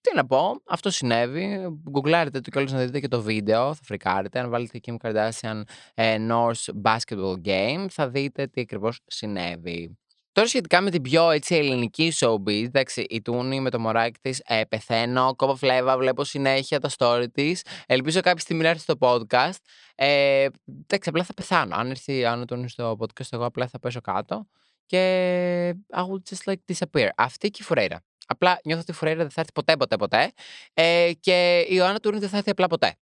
τι 0.00 0.14
να 0.14 0.26
πω, 0.26 0.62
αυτό 0.66 0.90
συνέβη. 0.90 1.78
Γκουγκλάρετε 1.90 2.40
το 2.40 2.50
κιόλας 2.50 2.72
να 2.72 2.78
δείτε 2.78 3.00
και 3.00 3.08
το 3.08 3.22
βίντεο, 3.22 3.74
θα 3.74 3.82
φρικάρετε. 3.84 4.38
Αν 4.38 4.50
βάλετε 4.50 4.80
Kim 4.86 4.96
Kardashian 5.02 5.62
ε, 5.94 6.16
North 6.30 6.82
Basketball 6.82 7.36
Game, 7.44 7.86
θα 7.88 8.08
δείτε 8.08 8.46
τι 8.46 8.60
ακριβώς 8.60 9.00
συνέβη. 9.06 9.98
Τώρα 10.34 10.48
σχετικά 10.48 10.80
με 10.80 10.90
την 10.90 11.02
πιο 11.02 11.30
έτσι, 11.30 11.54
ελληνική 11.54 12.12
showbiz, 12.20 12.64
εντάξει, 12.64 13.00
η 13.08 13.22
Τούνη 13.22 13.60
με 13.60 13.70
το 13.70 13.80
μωράκι 13.80 14.18
της 14.20 14.42
ε, 14.44 14.64
πεθαίνω, 14.68 15.34
κόβω 15.36 15.56
φλέβα, 15.56 15.98
βλέπω 15.98 16.24
συνέχεια 16.24 16.80
τα 16.80 16.90
story 16.98 17.24
της. 17.32 17.62
Ελπίζω 17.86 18.20
κάποια 18.20 18.40
στιγμή 18.40 18.62
να 18.62 18.68
έρθει 18.68 18.80
στο 18.80 18.94
podcast. 18.98 19.58
Ε, 19.94 20.46
εντάξει, 20.66 21.08
απλά 21.08 21.24
θα 21.24 21.34
πεθάνω. 21.34 21.76
Αν 21.76 21.90
έρθει 21.90 22.16
η 22.16 22.24
Άννα 22.24 22.44
Τούνης 22.44 22.72
στο 22.72 22.96
podcast, 22.98 23.26
εγώ 23.30 23.44
απλά 23.44 23.68
θα 23.68 23.78
πέσω 23.78 24.00
κάτω 24.00 24.46
και 24.86 25.70
I 25.94 26.00
will 26.00 26.34
just 26.34 26.52
like 26.52 26.74
disappear. 26.74 27.08
Αυτή 27.16 27.50
και 27.50 27.58
η 27.62 27.64
Φουρέιρα. 27.64 28.04
Απλά 28.26 28.60
νιώθω 28.64 28.80
ότι 28.80 28.90
η 28.90 28.94
Φουρέιρα 28.94 29.20
δεν 29.20 29.30
θα 29.30 29.40
έρθει 29.40 29.52
ποτέ, 29.52 29.76
ποτέ, 29.76 29.96
ποτέ. 29.96 30.32
Ε, 30.74 31.10
και 31.20 31.66
η 31.68 31.80
Άννα 31.80 32.00
Τούνη 32.00 32.18
δεν 32.18 32.28
θα 32.28 32.36
έρθει 32.36 32.50
απλά 32.50 32.66
ποτέ. 32.66 32.96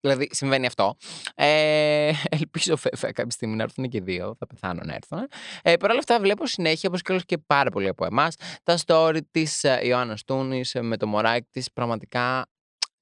Δηλαδή, 0.00 0.28
συμβαίνει 0.32 0.66
αυτό. 0.66 0.96
Ε, 1.34 2.12
ελπίζω 2.38 2.76
βέβαια 2.76 3.12
κάποια 3.12 3.30
στιγμή 3.30 3.56
να 3.56 3.62
έρθουν 3.62 3.88
και 3.88 4.00
δύο. 4.00 4.34
Θα 4.38 4.46
πεθάνω 4.46 4.80
να 4.84 4.94
έρθουν. 4.94 5.28
Ε, 5.62 5.76
Παρ' 5.76 5.90
όλα 5.90 5.98
αυτά, 5.98 6.20
βλέπω 6.20 6.46
συνέχεια, 6.46 6.88
όπως 6.88 7.02
και 7.02 7.12
όλες 7.12 7.24
και 7.24 7.38
πάρα 7.38 7.70
πολλοί 7.70 7.88
από 7.88 8.04
εμάς, 8.04 8.34
τα 8.62 8.78
story 8.86 9.18
της 9.30 9.64
Ιωάννας 9.82 10.24
Τούνης 10.24 10.76
με 10.80 10.96
το 10.96 11.06
μωράκι 11.06 11.48
της. 11.50 11.72
Πραγματικά 11.72 12.46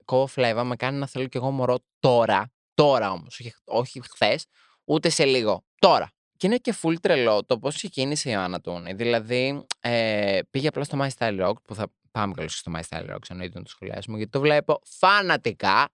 κόβω 0.05 0.27
φλέβα. 0.27 0.65
Με 0.65 0.77
κάνει 0.77 0.99
να 0.99 1.07
θέλω 1.07 1.27
κι 1.27 1.37
εγώ 1.37 1.51
μωρό 1.51 1.79
τώρα. 2.01 2.53
Τώρα 2.75 3.11
όμως. 3.11 3.41
Όχι, 3.41 3.55
όχι 3.65 4.01
χθες, 4.11 4.45
ούτε 4.85 5.09
σε 5.09 5.25
λίγο. 5.25 5.65
Τώρα. 5.79 6.11
Και 6.37 6.47
είναι 6.47 6.57
και 6.57 6.75
full 6.83 6.95
τρελό 7.01 7.45
το 7.45 7.59
πώς 7.59 7.75
ξεκίνησε 7.75 8.29
η 8.29 8.33
Ιωάννα 8.35 8.61
Τούνη. 8.61 8.93
Δηλαδή, 8.93 9.67
ε, 9.81 10.39
πήγε 10.51 10.69
απλά 10.69 10.85
στο 10.85 10.99
My 11.01 11.09
Style 11.19 11.47
Rock, 11.47 11.63
που 11.65 11.75
θα 11.75 11.93
πάμε 12.11 12.35
καλώς 12.35 12.59
στο 12.59 12.73
My 12.77 12.81
Style 12.89 13.11
Rock, 13.11 13.19
εννοείται 13.29 13.59
να 13.59 13.65
το 13.65 13.71
σχολιάσουμε, 13.71 14.17
γιατί 14.17 14.33
το 14.33 14.41
βλέπω 14.41 14.81
φανατικά. 14.85 15.89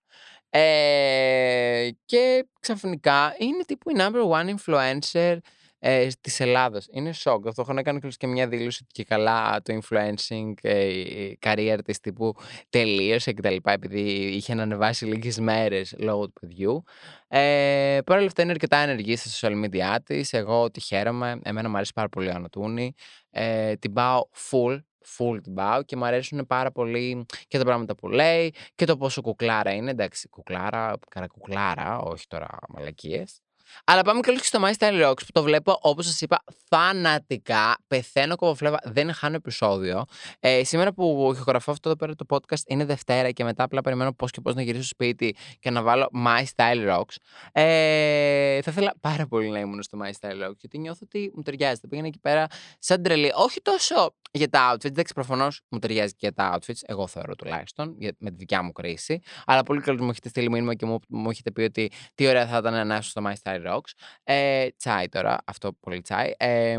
Ε, 0.56 1.88
και 2.04 2.46
ξαφνικά 2.60 3.34
είναι 3.38 3.64
τύπου 3.66 3.90
η 3.90 3.94
number 3.98 4.30
one 4.30 4.54
influencer 4.54 5.36
ε, 5.78 6.08
της 6.20 6.40
Ελλάδα. 6.40 6.82
Είναι 6.90 7.12
σοκ. 7.12 7.46
Αυτό 7.46 7.62
έχω 7.62 7.72
να 7.72 7.82
κάνω 7.82 7.98
και 7.98 8.26
μια 8.26 8.48
δήλωση 8.48 8.80
ότι 8.82 8.92
και 8.92 9.04
καλά 9.04 9.62
το 9.62 9.78
influencing 9.80 10.52
ε, 10.62 10.84
η 10.84 11.38
career 11.42 11.78
της 11.84 12.00
τύπου 12.00 12.34
τελείωσε 12.68 13.32
κτλ. 13.32 13.56
Επειδή 13.62 14.00
είχε 14.10 14.54
να 14.54 14.62
ανεβάσει 14.62 15.04
λίγες 15.04 15.38
μέρες 15.38 15.94
λόγω 15.98 16.26
του 16.26 16.32
παιδιού. 16.40 16.84
Ε, 17.28 17.98
Παρ' 18.06 18.16
όλα 18.16 18.26
αυτά 18.26 18.42
είναι 18.42 18.50
αρκετά 18.50 18.76
ενεργή 18.76 19.16
στα 19.16 19.48
social 19.48 19.64
media 19.64 19.96
της. 20.04 20.32
Εγώ 20.32 20.70
τη 20.70 20.80
χαίρομαι. 20.80 21.40
Εμένα 21.42 21.68
μου 21.68 21.76
αρέσει 21.76 21.92
πάρα 21.92 22.08
πολύ 22.08 22.26
η 22.26 22.30
Ανατούνη. 22.30 22.94
Ε, 23.30 23.74
την 23.74 23.92
πάω 23.92 24.22
full 24.50 24.78
full 25.18 25.38
την 25.42 25.54
πάω 25.54 25.82
και 25.82 25.96
μου 25.96 26.04
αρέσουν 26.04 26.46
πάρα 26.46 26.72
πολύ 26.72 27.26
και 27.48 27.58
τα 27.58 27.64
πράγματα 27.64 27.94
που 27.94 28.08
λέει 28.08 28.54
και 28.74 28.84
το 28.84 28.96
πόσο 28.96 29.20
κουκλάρα 29.20 29.74
είναι. 29.74 29.90
Εντάξει, 29.90 30.28
κουκλάρα, 30.28 30.98
καρακουκλάρα, 31.08 31.98
όχι 31.98 32.26
τώρα 32.26 32.48
μαλακίες. 32.68 33.43
Αλλά 33.84 34.02
πάμε 34.02 34.20
και 34.20 34.38
στο 34.42 34.60
My 34.62 34.72
Style 34.78 35.08
Rocks 35.08 35.18
που 35.18 35.32
το 35.32 35.42
βλέπω 35.42 35.78
όπως 35.82 36.06
σας 36.06 36.20
είπα 36.20 36.44
φανατικά. 36.68 37.76
Πεθαίνω 37.86 38.36
κοβοφλέβα, 38.36 38.78
δεν 38.84 39.12
χάνω 39.12 39.36
επεισόδιο. 39.36 40.04
Ε, 40.40 40.64
σήμερα 40.64 40.92
που 40.92 41.30
ηχογραφώ 41.34 41.70
αυτό 41.70 41.88
εδώ 41.88 41.98
πέρα 41.98 42.14
το 42.14 42.24
podcast 42.28 42.62
είναι 42.66 42.84
Δευτέρα 42.84 43.30
και 43.30 43.44
μετά 43.44 43.64
απλά 43.64 43.80
περιμένω 43.80 44.12
πώς 44.12 44.30
και 44.30 44.40
πώς 44.40 44.54
να 44.54 44.62
γυρίσω 44.62 44.88
σπίτι 44.88 45.36
και 45.58 45.70
να 45.70 45.82
βάλω 45.82 46.10
My 46.26 46.44
Style 46.56 46.90
Rocks. 46.90 47.16
Ε, 47.52 48.62
θα 48.62 48.70
ήθελα 48.70 48.94
πάρα 49.00 49.26
πολύ 49.26 49.48
να 49.48 49.58
ήμουν 49.58 49.82
στο 49.82 49.98
My 50.02 50.10
Style 50.20 50.48
Rocks 50.48 50.56
γιατί 50.58 50.78
νιώθω 50.78 51.00
ότι 51.02 51.32
μου 51.34 51.42
ταιριάζει. 51.42 51.80
Θα 51.80 51.88
πήγαινα 51.88 52.08
εκεί 52.08 52.20
πέρα 52.20 52.46
σαν 52.78 53.02
τρελή. 53.02 53.32
Όχι 53.34 53.60
τόσο 53.62 54.14
για 54.32 54.48
τα 54.48 54.72
outfits. 54.72 54.84
Εντάξει, 54.84 55.14
προφανώς 55.14 55.60
μου 55.68 55.78
ταιριάζει 55.78 56.10
και 56.10 56.18
για 56.20 56.32
τα 56.32 56.58
outfits. 56.58 56.80
Εγώ 56.86 57.06
θεωρώ 57.06 57.34
τουλάχιστον 57.34 57.96
με 58.18 58.30
τη 58.30 58.36
δικιά 58.36 58.62
μου 58.62 58.72
κρίση. 58.72 59.20
Αλλά 59.46 59.62
πολύ 59.62 59.80
καλώ 59.80 60.02
μου 60.02 60.10
έχετε 60.10 60.28
στείλει 60.28 60.50
μήνυμα 60.50 60.74
και 60.74 60.86
μου, 60.86 60.98
μου 61.08 61.30
έχετε 61.30 61.50
πει 61.50 61.62
ότι 61.62 61.90
τι 62.14 62.26
ωραία 62.26 62.46
θα 62.46 62.56
ήταν 62.56 62.86
να 62.86 62.94
έρθω 62.94 63.08
στο 63.08 63.22
My 63.26 63.32
Style 63.42 63.53
Rocks. 63.66 63.90
Ε, 64.24 64.68
τσάι 64.76 65.08
τώρα, 65.08 65.38
αυτό 65.44 65.72
πολύ 65.72 66.00
τσάι. 66.00 66.32
Ε, 66.36 66.78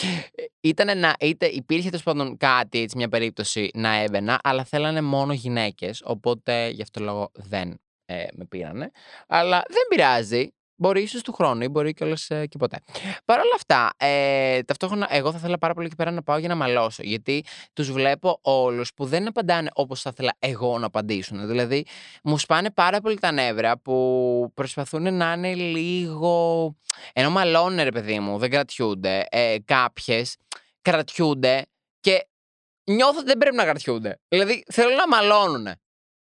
ήταν 0.60 0.98
να, 0.98 1.16
είτε, 1.20 1.46
υπήρχε 1.46 1.88
τέλος 1.88 2.04
πάντων 2.04 2.36
κάτι, 2.36 2.80
έτσι, 2.80 2.96
μια 2.96 3.08
περίπτωση 3.08 3.70
να 3.74 3.94
έβαινα, 3.94 4.40
αλλά 4.42 4.64
θέλανε 4.64 5.00
μόνο 5.00 5.32
γυναίκες. 5.32 6.02
Οπότε 6.04 6.68
γι' 6.68 6.82
αυτό 6.82 7.00
λόγο 7.00 7.30
δεν 7.34 7.80
ε, 8.04 8.26
με 8.32 8.44
πήρανε. 8.44 8.90
Αλλά 9.26 9.62
δεν 9.68 9.82
πειράζει. 9.88 10.50
Μπορεί 10.80 11.02
ίσως 11.02 11.22
του 11.22 11.32
χρόνου 11.32 11.62
ή 11.62 11.68
μπορεί 11.68 11.92
κιόλας 11.92 12.30
ε, 12.30 12.46
και 12.46 12.58
ποτέ. 12.58 12.78
Παρ' 13.24 13.38
όλα 13.38 13.52
αυτά, 13.54 13.90
ε, 13.96 14.62
ταυτόχρονα 14.62 15.06
εγώ 15.10 15.32
θα 15.32 15.38
ήθελα 15.38 15.58
πάρα 15.58 15.74
πολύ 15.74 15.86
εκεί 15.86 15.96
πέρα 15.96 16.10
να 16.10 16.22
πάω 16.22 16.38
για 16.38 16.48
να 16.48 16.54
μαλώσω. 16.54 17.02
Γιατί 17.02 17.44
τους 17.72 17.92
βλέπω 17.92 18.38
όλους 18.42 18.94
που 18.94 19.04
δεν 19.04 19.26
απαντάνε 19.26 19.70
όπως 19.72 20.00
θα 20.00 20.10
ήθελα 20.12 20.36
εγώ 20.38 20.78
να 20.78 20.86
απαντήσουν. 20.86 21.46
Δηλαδή, 21.46 21.86
μου 22.22 22.38
σπάνε 22.38 22.70
πάρα 22.70 23.00
πολύ 23.00 23.18
τα 23.18 23.30
νεύρα 23.30 23.78
που 23.78 24.50
προσπαθούν 24.54 25.14
να 25.14 25.32
είναι 25.32 25.54
λίγο. 25.54 26.76
ενώ 27.12 27.30
μαλώνουν, 27.30 27.82
ρε 27.82 27.92
παιδί 27.92 28.20
μου, 28.20 28.38
δεν 28.38 28.50
κρατιούνται. 28.50 29.26
Ε, 29.30 29.56
Κάποιες 29.64 30.36
κρατιούνται 30.82 31.66
και 32.00 32.26
νιώθω 32.84 33.18
ότι 33.18 33.26
δεν 33.26 33.38
πρέπει 33.38 33.56
να 33.56 33.64
κρατιούνται. 33.64 34.18
Δηλαδή, 34.28 34.64
θέλω 34.72 34.94
να 34.94 35.08
μαλώνουν. 35.08 35.68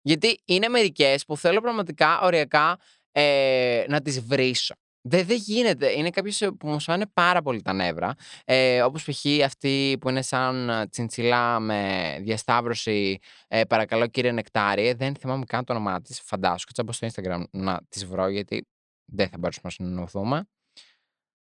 Γιατί 0.02 0.40
είναι 0.44 0.68
μερικές 0.68 1.24
που 1.24 1.36
θέλω 1.36 1.60
πραγματικά 1.60 2.20
οριακά 2.20 2.78
ε, 3.12 3.84
να 3.88 4.00
τις 4.00 4.20
βρίσω. 4.20 4.74
Δεν, 5.08 5.26
δεν 5.26 5.36
γίνεται. 5.36 5.90
Είναι 5.90 6.10
κάποιος 6.10 6.38
που 6.58 6.68
μου 6.68 6.80
φάνε 6.80 7.06
πάρα 7.12 7.42
πολύ 7.42 7.62
τα 7.62 7.72
νεύρα. 7.72 8.14
Ε, 8.44 8.82
Όπως 8.82 9.04
π.χ. 9.04 9.44
αυτή 9.44 9.96
που 10.00 10.08
είναι 10.08 10.22
σαν 10.22 10.86
τσιντσιλά 10.90 11.60
με 11.60 12.18
διασταύρωση. 12.20 13.18
Ε, 13.48 13.64
παρακαλώ, 13.64 14.06
κύριε 14.06 14.32
Νεκτάρι. 14.32 14.92
Δεν 14.92 15.14
θυμάμαι 15.14 15.44
καν 15.44 15.64
το 15.64 15.72
όνομά 15.72 16.00
της. 16.00 16.20
Φαντάσου. 16.20 16.66
Κάτσα 16.66 16.92
στο 16.92 17.22
Instagram 17.22 17.42
να 17.50 17.80
τη 17.88 18.06
βρω, 18.06 18.28
γιατί 18.28 18.66
δεν 19.04 19.28
θα 19.28 19.38
μπορούσαμε 19.38 19.64
να 19.64 19.70
συνεννοηθούμε. 19.70 20.48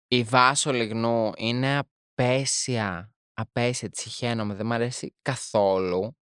Η 0.09 0.23
Βάσο 0.23 0.73
Λιγνού 0.73 1.33
είναι 1.37 1.78
απέσια. 1.78 3.14
Απέσια, 3.35 3.88
τη 3.88 4.00
συχαίνομαι. 4.00 4.54
Δεν 4.54 4.66
μου 4.66 4.73
αρέσει 4.73 5.14
καθόλου. 5.23 6.16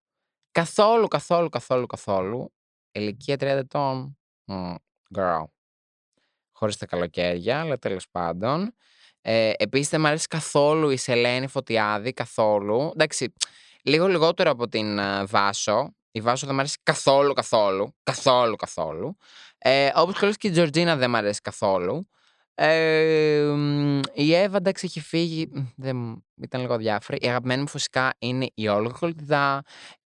Καθόλου, 0.50 1.08
καθόλου, 1.08 1.48
καθόλου, 1.48 1.86
καθόλου. 1.86 2.52
Ηλικία 2.92 3.34
30 3.34 3.40
ετών 3.40 4.18
girl. 5.14 5.44
Χωρίς 6.52 6.76
τα 6.76 6.86
καλοκαίρια, 6.86 7.60
αλλά 7.60 7.78
τέλος 7.78 8.08
πάντων. 8.10 8.74
Ε, 9.20 9.52
Επίσης 9.56 9.88
δεν 9.88 10.00
μου 10.00 10.06
αρέσει 10.06 10.26
καθόλου 10.26 10.90
η 10.90 10.96
Σελένη 10.96 11.46
Φωτιάδη, 11.46 12.12
καθόλου. 12.12 12.90
Εντάξει, 12.92 13.32
λίγο 13.82 14.06
λιγότερο 14.06 14.50
από 14.50 14.68
την 14.68 14.98
uh, 15.00 15.24
Βάσο. 15.26 15.92
Η 16.10 16.20
Βάσο 16.20 16.46
δεν 16.46 16.54
μου 16.54 16.60
αρέσει 16.60 16.78
καθόλου, 16.82 17.32
καθόλου. 17.32 17.94
Καθόλου, 18.02 18.56
καθόλου. 18.56 19.16
Ε, 19.58 19.90
Όπως 19.94 20.36
και 20.36 20.48
η 20.48 20.50
Τζορτζίνα 20.50 20.96
δεν 20.96 21.10
μου 21.10 21.16
αρέσει 21.16 21.40
καθόλου. 21.40 22.08
Ε, 22.54 23.54
η 24.12 24.34
Εύα 24.34 24.56
εντάξει 24.56 24.86
έχει 24.86 25.00
φύγει, 25.00 25.72
δεν, 25.76 26.24
ήταν 26.42 26.60
λίγο 26.60 26.76
διάφορη. 26.76 27.18
Η 27.20 27.28
αγαπημένη 27.28 27.60
μου 27.60 27.68
φυσικά 27.68 28.14
είναι 28.18 28.46
η 28.54 28.68
Όλγα 28.68 28.92
Κολτιδά. 28.98 29.62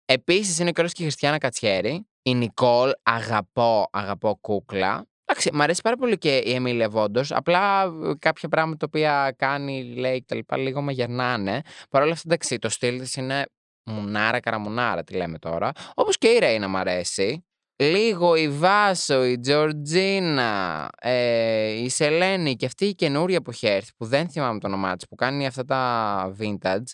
Επίσης 0.05 0.59
είναι 0.59 0.73
και 0.73 0.83
και 0.83 1.03
η 1.03 1.05
Χριστιανά 1.05 1.39
Κατσιέρη. 1.39 2.07
Η 2.23 2.35
Νικόλ, 2.35 2.91
αγαπώ, 3.03 3.89
αγαπώ 3.93 4.39
κούκλα. 4.41 5.05
Εντάξει, 5.25 5.51
μ' 5.53 5.61
αρέσει 5.63 5.81
πάρα 5.83 5.97
πολύ 5.97 6.19
και 6.19 6.37
η 6.37 6.55
Εμίλια 6.55 6.89
Βόντος. 6.89 7.33
Απλά 7.33 7.83
ε, 7.83 8.13
κάποια 8.19 8.49
πράγματα 8.49 8.77
τα 8.77 8.87
οποία 8.87 9.35
κάνει, 9.37 9.95
λέει 9.95 10.25
κτλ. 10.25 10.55
λίγο 10.57 10.83
με 10.83 10.93
γερνάνε. 10.93 11.61
Παρ' 11.91 12.03
όλα 12.03 12.13
αυτά, 12.13 12.23
εντάξει, 12.27 12.59
το 12.59 12.69
στυλ 12.69 12.99
της 12.99 13.15
είναι 13.15 13.47
μουνάρα 13.85 14.41
καραμουνάρα, 14.41 15.05
τι 15.05 15.15
λέμε 15.15 15.39
τώρα. 15.39 15.73
Όπως 15.95 16.19
και 16.19 16.29
η 16.29 16.39
Ρέινα 16.39 16.69
μ' 16.69 16.77
αρέσει. 16.77 17.45
Λίγο 17.77 18.35
η 18.35 18.49
Βάσο, 18.49 19.25
η 19.25 19.39
Τζορτζίνα, 19.39 20.89
ε, 21.01 21.69
η 21.69 21.89
Σελένη 21.89 22.57
και 22.57 22.67
αυτή 22.67 22.85
η 22.85 22.95
καινούρια 22.95 23.43
που 23.43 23.51
έχει 23.51 23.67
έρθει, 23.67 23.91
που 23.97 24.07
δεν 24.07 24.29
θυμάμαι 24.29 24.59
το 24.59 24.67
όνομά 24.67 24.97
της, 24.97 25.09
που 25.09 25.15
κάνει 25.15 25.47
αυτά 25.47 25.65
τα 25.65 26.35
vintage. 26.39 26.85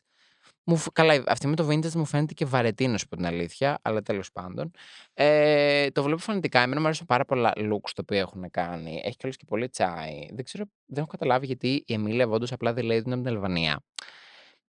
Μου, 0.68 0.82
καλά, 0.92 1.22
αυτή 1.26 1.46
με 1.46 1.56
το 1.56 1.68
vintage 1.68 1.92
μου 1.92 2.04
φαίνεται 2.04 2.34
και 2.34 2.44
βαρετή, 2.44 2.86
να 2.86 2.98
σου 2.98 3.08
πω 3.08 3.16
την 3.16 3.26
αλήθεια, 3.26 3.78
αλλά 3.82 4.02
τέλος 4.02 4.32
πάντων. 4.32 4.70
Ε, 5.14 5.90
το 5.90 6.02
βλέπω 6.02 6.20
φανατικά. 6.20 6.60
Εμένα 6.60 6.80
μου 6.80 6.86
αρέσουν 6.86 7.06
πάρα 7.06 7.24
πολλά 7.24 7.52
looks 7.56 7.90
το 7.94 8.02
οποίο 8.02 8.18
έχουν 8.18 8.50
κάνει. 8.50 9.00
Έχει 9.04 9.16
κιόλα 9.16 9.34
και 9.34 9.44
πολύ 9.46 9.68
τσάι. 9.68 10.28
Δεν 10.32 10.44
ξέρω, 10.44 10.64
δεν 10.86 10.98
έχω 10.98 11.06
καταλάβει 11.06 11.46
γιατί 11.46 11.84
η 11.86 11.92
Εμίλια 11.94 12.28
Βόντο 12.28 12.46
απλά 12.50 12.72
δεν 12.72 12.84
λέει 12.84 12.96
ότι 12.96 13.06
είναι 13.06 13.14
από 13.14 13.24
την 13.24 13.34
Αλβανία. 13.34 13.82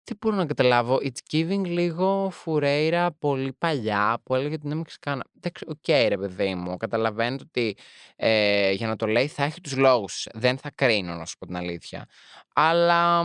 Τι 0.04 0.14
μπορώ 0.20 0.36
να 0.36 0.46
καταλάβω; 0.46 0.98
It's 1.02 1.34
giving 1.36 1.64
λίγο 1.64 2.30
Φουρέιρα 2.30 3.12
πολύ 3.12 3.52
παλιά 3.52 4.20
που 4.22 4.34
έλεγε 4.34 4.54
ότι 4.54 4.66
είναι 4.66 4.74
Μεξικάνα. 4.74 5.24
Εντάξει, 5.36 5.64
OK, 5.68 5.76
okay, 5.86 6.06
ρε 6.08 6.18
παιδί 6.18 6.54
μου. 6.54 6.76
Καταλαβαίνετε 6.76 7.44
ότι 7.46 7.76
ε, 8.16 8.70
για 8.72 8.86
να 8.86 8.96
το 8.96 9.06
λέει 9.06 9.26
θα 9.26 9.44
έχει 9.44 9.60
τους 9.60 9.76
λόγους. 9.76 10.26
Δεν 10.32 10.58
θα 10.58 10.70
κρίνω, 10.74 11.14
να 11.14 11.24
σου 11.24 11.38
πω 11.38 11.46
την 11.46 11.56
αλήθεια. 11.56 12.06
Αλλά. 12.54 13.20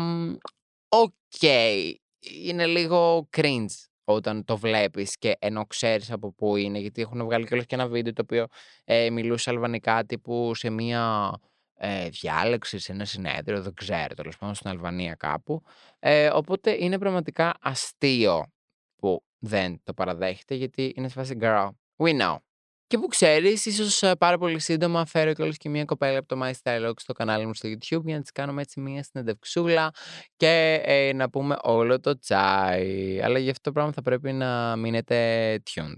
OK. 0.89 1.13
Okay 1.39 1.93
είναι 2.19 2.65
λίγο 2.65 3.29
cringe 3.37 3.87
όταν 4.03 4.45
το 4.45 4.57
βλέπεις 4.57 5.17
και 5.17 5.35
ενώ 5.39 5.65
ξέρεις 5.65 6.11
από 6.11 6.31
πού 6.31 6.55
είναι, 6.55 6.79
γιατί 6.79 7.01
έχουν 7.01 7.23
βγάλει 7.23 7.45
και 7.45 7.75
ένα 7.75 7.87
βίντεο 7.87 8.13
το 8.13 8.21
οποίο 8.21 8.45
ε, 8.83 9.09
μιλούσε 9.09 9.49
αλβανικά 9.49 10.05
τύπου 10.05 10.55
σε 10.55 10.69
μία 10.69 11.33
ε, 11.75 12.09
διάλεξη, 12.09 12.79
σε 12.79 12.91
ένα 12.91 13.05
συνέδριο, 13.05 13.61
δεν 13.61 13.73
ξέρω, 13.73 14.13
τέλος 14.15 14.37
πάντων 14.37 14.55
στην 14.55 14.69
Αλβανία 14.69 15.15
κάπου. 15.15 15.63
Ε, 15.99 16.29
οπότε 16.29 16.77
είναι 16.79 16.97
πραγματικά 16.97 17.53
αστείο 17.61 18.45
που 18.95 19.23
δεν 19.39 19.81
το 19.83 19.93
παραδέχεται, 19.93 20.55
γιατί 20.55 20.93
είναι 20.95 21.07
σε 21.07 21.13
φάση 21.13 21.37
girl. 21.41 21.69
We 21.97 22.19
know. 22.21 22.37
Και 22.89 22.97
που 22.97 23.07
ξέρεις, 23.07 23.65
ίσως 23.65 24.01
ε, 24.01 24.15
πάρα 24.15 24.37
πολύ 24.37 24.59
σύντομα 24.59 25.05
φέρω 25.05 25.33
κιόλας 25.33 25.53
και 25.57 25.69
μια 25.69 25.85
κοπέλα 25.85 26.17
από 26.17 26.27
το 26.27 26.39
My 26.43 26.51
Style 26.63 26.91
στο 26.95 27.13
κανάλι 27.13 27.45
μου 27.45 27.53
στο 27.53 27.69
YouTube 27.69 28.03
για 28.03 28.15
να 28.15 28.21
της 28.21 28.31
κάνουμε 28.31 28.61
έτσι 28.61 28.79
μια 28.79 29.03
συνεντευξούλα 29.03 29.91
και 30.35 30.81
ε, 30.83 31.13
να 31.13 31.29
πούμε 31.29 31.57
όλο 31.61 31.99
το 31.99 32.19
τσάι. 32.19 33.21
Αλλά 33.23 33.39
γι' 33.39 33.49
αυτό 33.49 33.61
το 33.61 33.71
πράγμα 33.71 33.91
θα 33.91 34.01
πρέπει 34.01 34.31
να 34.31 34.75
μείνετε 34.75 35.61
tuned. 35.71 35.97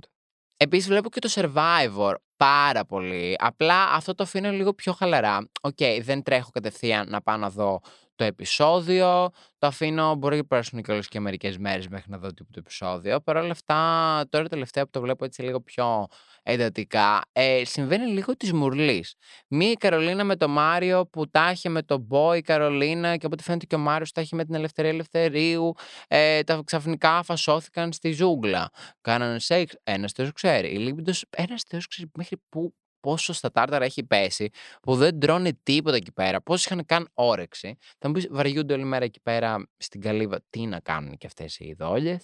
Επίσης, 0.57 0.87
βλέπω 0.87 1.09
και 1.09 1.19
το 1.19 1.29
Survivor 1.31 2.13
πάρα 2.37 2.85
πολύ. 2.85 3.35
Απλά 3.37 3.83
αυτό 3.83 4.15
το 4.15 4.23
αφήνω 4.23 4.51
λίγο 4.51 4.73
πιο 4.73 4.93
χαλαρά. 4.93 5.49
OK, 5.61 5.75
okay, 5.79 5.99
δεν 6.01 6.23
τρέχω 6.23 6.49
κατευθείαν 6.49 7.09
να 7.09 7.21
πάω 7.21 7.37
να 7.37 7.49
δω 7.49 7.79
το 8.21 8.27
επεισόδιο. 8.27 9.29
Το 9.57 9.67
αφήνω, 9.67 10.15
μπορεί 10.15 10.37
να 10.37 10.45
περάσουν 10.45 10.81
κιόλας 10.81 11.07
και 11.07 11.19
μερικές 11.19 11.57
μέρες 11.57 11.87
μέχρι 11.87 12.11
να 12.11 12.17
δω 12.17 12.33
τύπου 12.33 12.51
το 12.51 12.59
επεισόδιο. 12.59 13.21
Παρ' 13.21 13.37
όλα 13.37 13.51
αυτά, 13.51 14.23
τώρα 14.29 14.47
τελευταία 14.47 14.83
που 14.83 14.89
το 14.89 15.01
βλέπω 15.01 15.25
έτσι 15.25 15.41
λίγο 15.41 15.61
πιο 15.61 16.07
εντατικά, 16.43 17.21
ε, 17.31 17.61
συμβαίνει 17.65 18.05
λίγο 18.05 18.35
της 18.37 18.53
μουρλής. 18.53 19.15
Μία 19.47 19.71
η 19.71 19.73
Καρολίνα 19.73 20.23
με 20.23 20.35
το 20.35 20.47
Μάριο 20.47 21.05
που 21.05 21.29
τα 21.29 21.51
είχε 21.51 21.69
με 21.69 21.81
τον 21.81 22.01
Μπό 22.01 22.33
η 22.33 22.41
Καρολίνα 22.41 23.17
και 23.17 23.25
από 23.25 23.35
ό,τι 23.35 23.43
φαίνεται 23.43 23.65
και 23.65 23.75
ο 23.75 23.79
Μάριος 23.79 24.11
τα 24.11 24.21
είχε 24.21 24.35
με 24.35 24.45
την 24.45 24.53
Ελευθερία 24.53 24.91
Ελευθερίου. 24.91 25.73
Ε, 26.07 26.43
τα 26.43 26.61
ξαφνικά 26.65 27.23
φασώθηκαν 27.23 27.93
στη 27.93 28.11
ζούγκλα. 28.11 28.69
Κάνανε 29.01 29.39
σεξ. 29.39 29.73
Ένας 29.83 30.11
θεός 30.11 30.31
ξέρει. 30.31 30.73
Η 30.73 30.77
Λίμπιντος, 30.77 31.25
ένας 31.29 31.63
θεός 31.63 31.87
ξέρει 31.87 32.11
μέχρι 32.15 32.37
πού 32.49 32.73
πόσο 33.01 33.33
στα 33.33 33.51
τάρταρα 33.51 33.85
έχει 33.85 34.03
πέσει, 34.03 34.49
που 34.81 34.95
δεν 34.95 35.19
τρώνε 35.19 35.59
τίποτα 35.63 35.95
εκεί 35.95 36.11
πέρα, 36.11 36.41
πώς 36.41 36.65
είχαν 36.65 36.85
καν 36.85 37.09
όρεξη. 37.13 37.77
Θα 37.97 38.07
μου 38.07 38.13
πεις, 38.13 38.27
βαριούνται 38.31 38.73
όλη 38.73 38.83
μέρα 38.83 39.05
εκεί 39.05 39.19
πέρα 39.19 39.69
στην 39.77 40.01
καλύβα, 40.01 40.41
τι 40.49 40.65
να 40.65 40.79
κάνουν 40.79 41.17
και 41.17 41.27
αυτές 41.27 41.59
οι 41.59 41.65
ειδόλιε. 41.65 42.17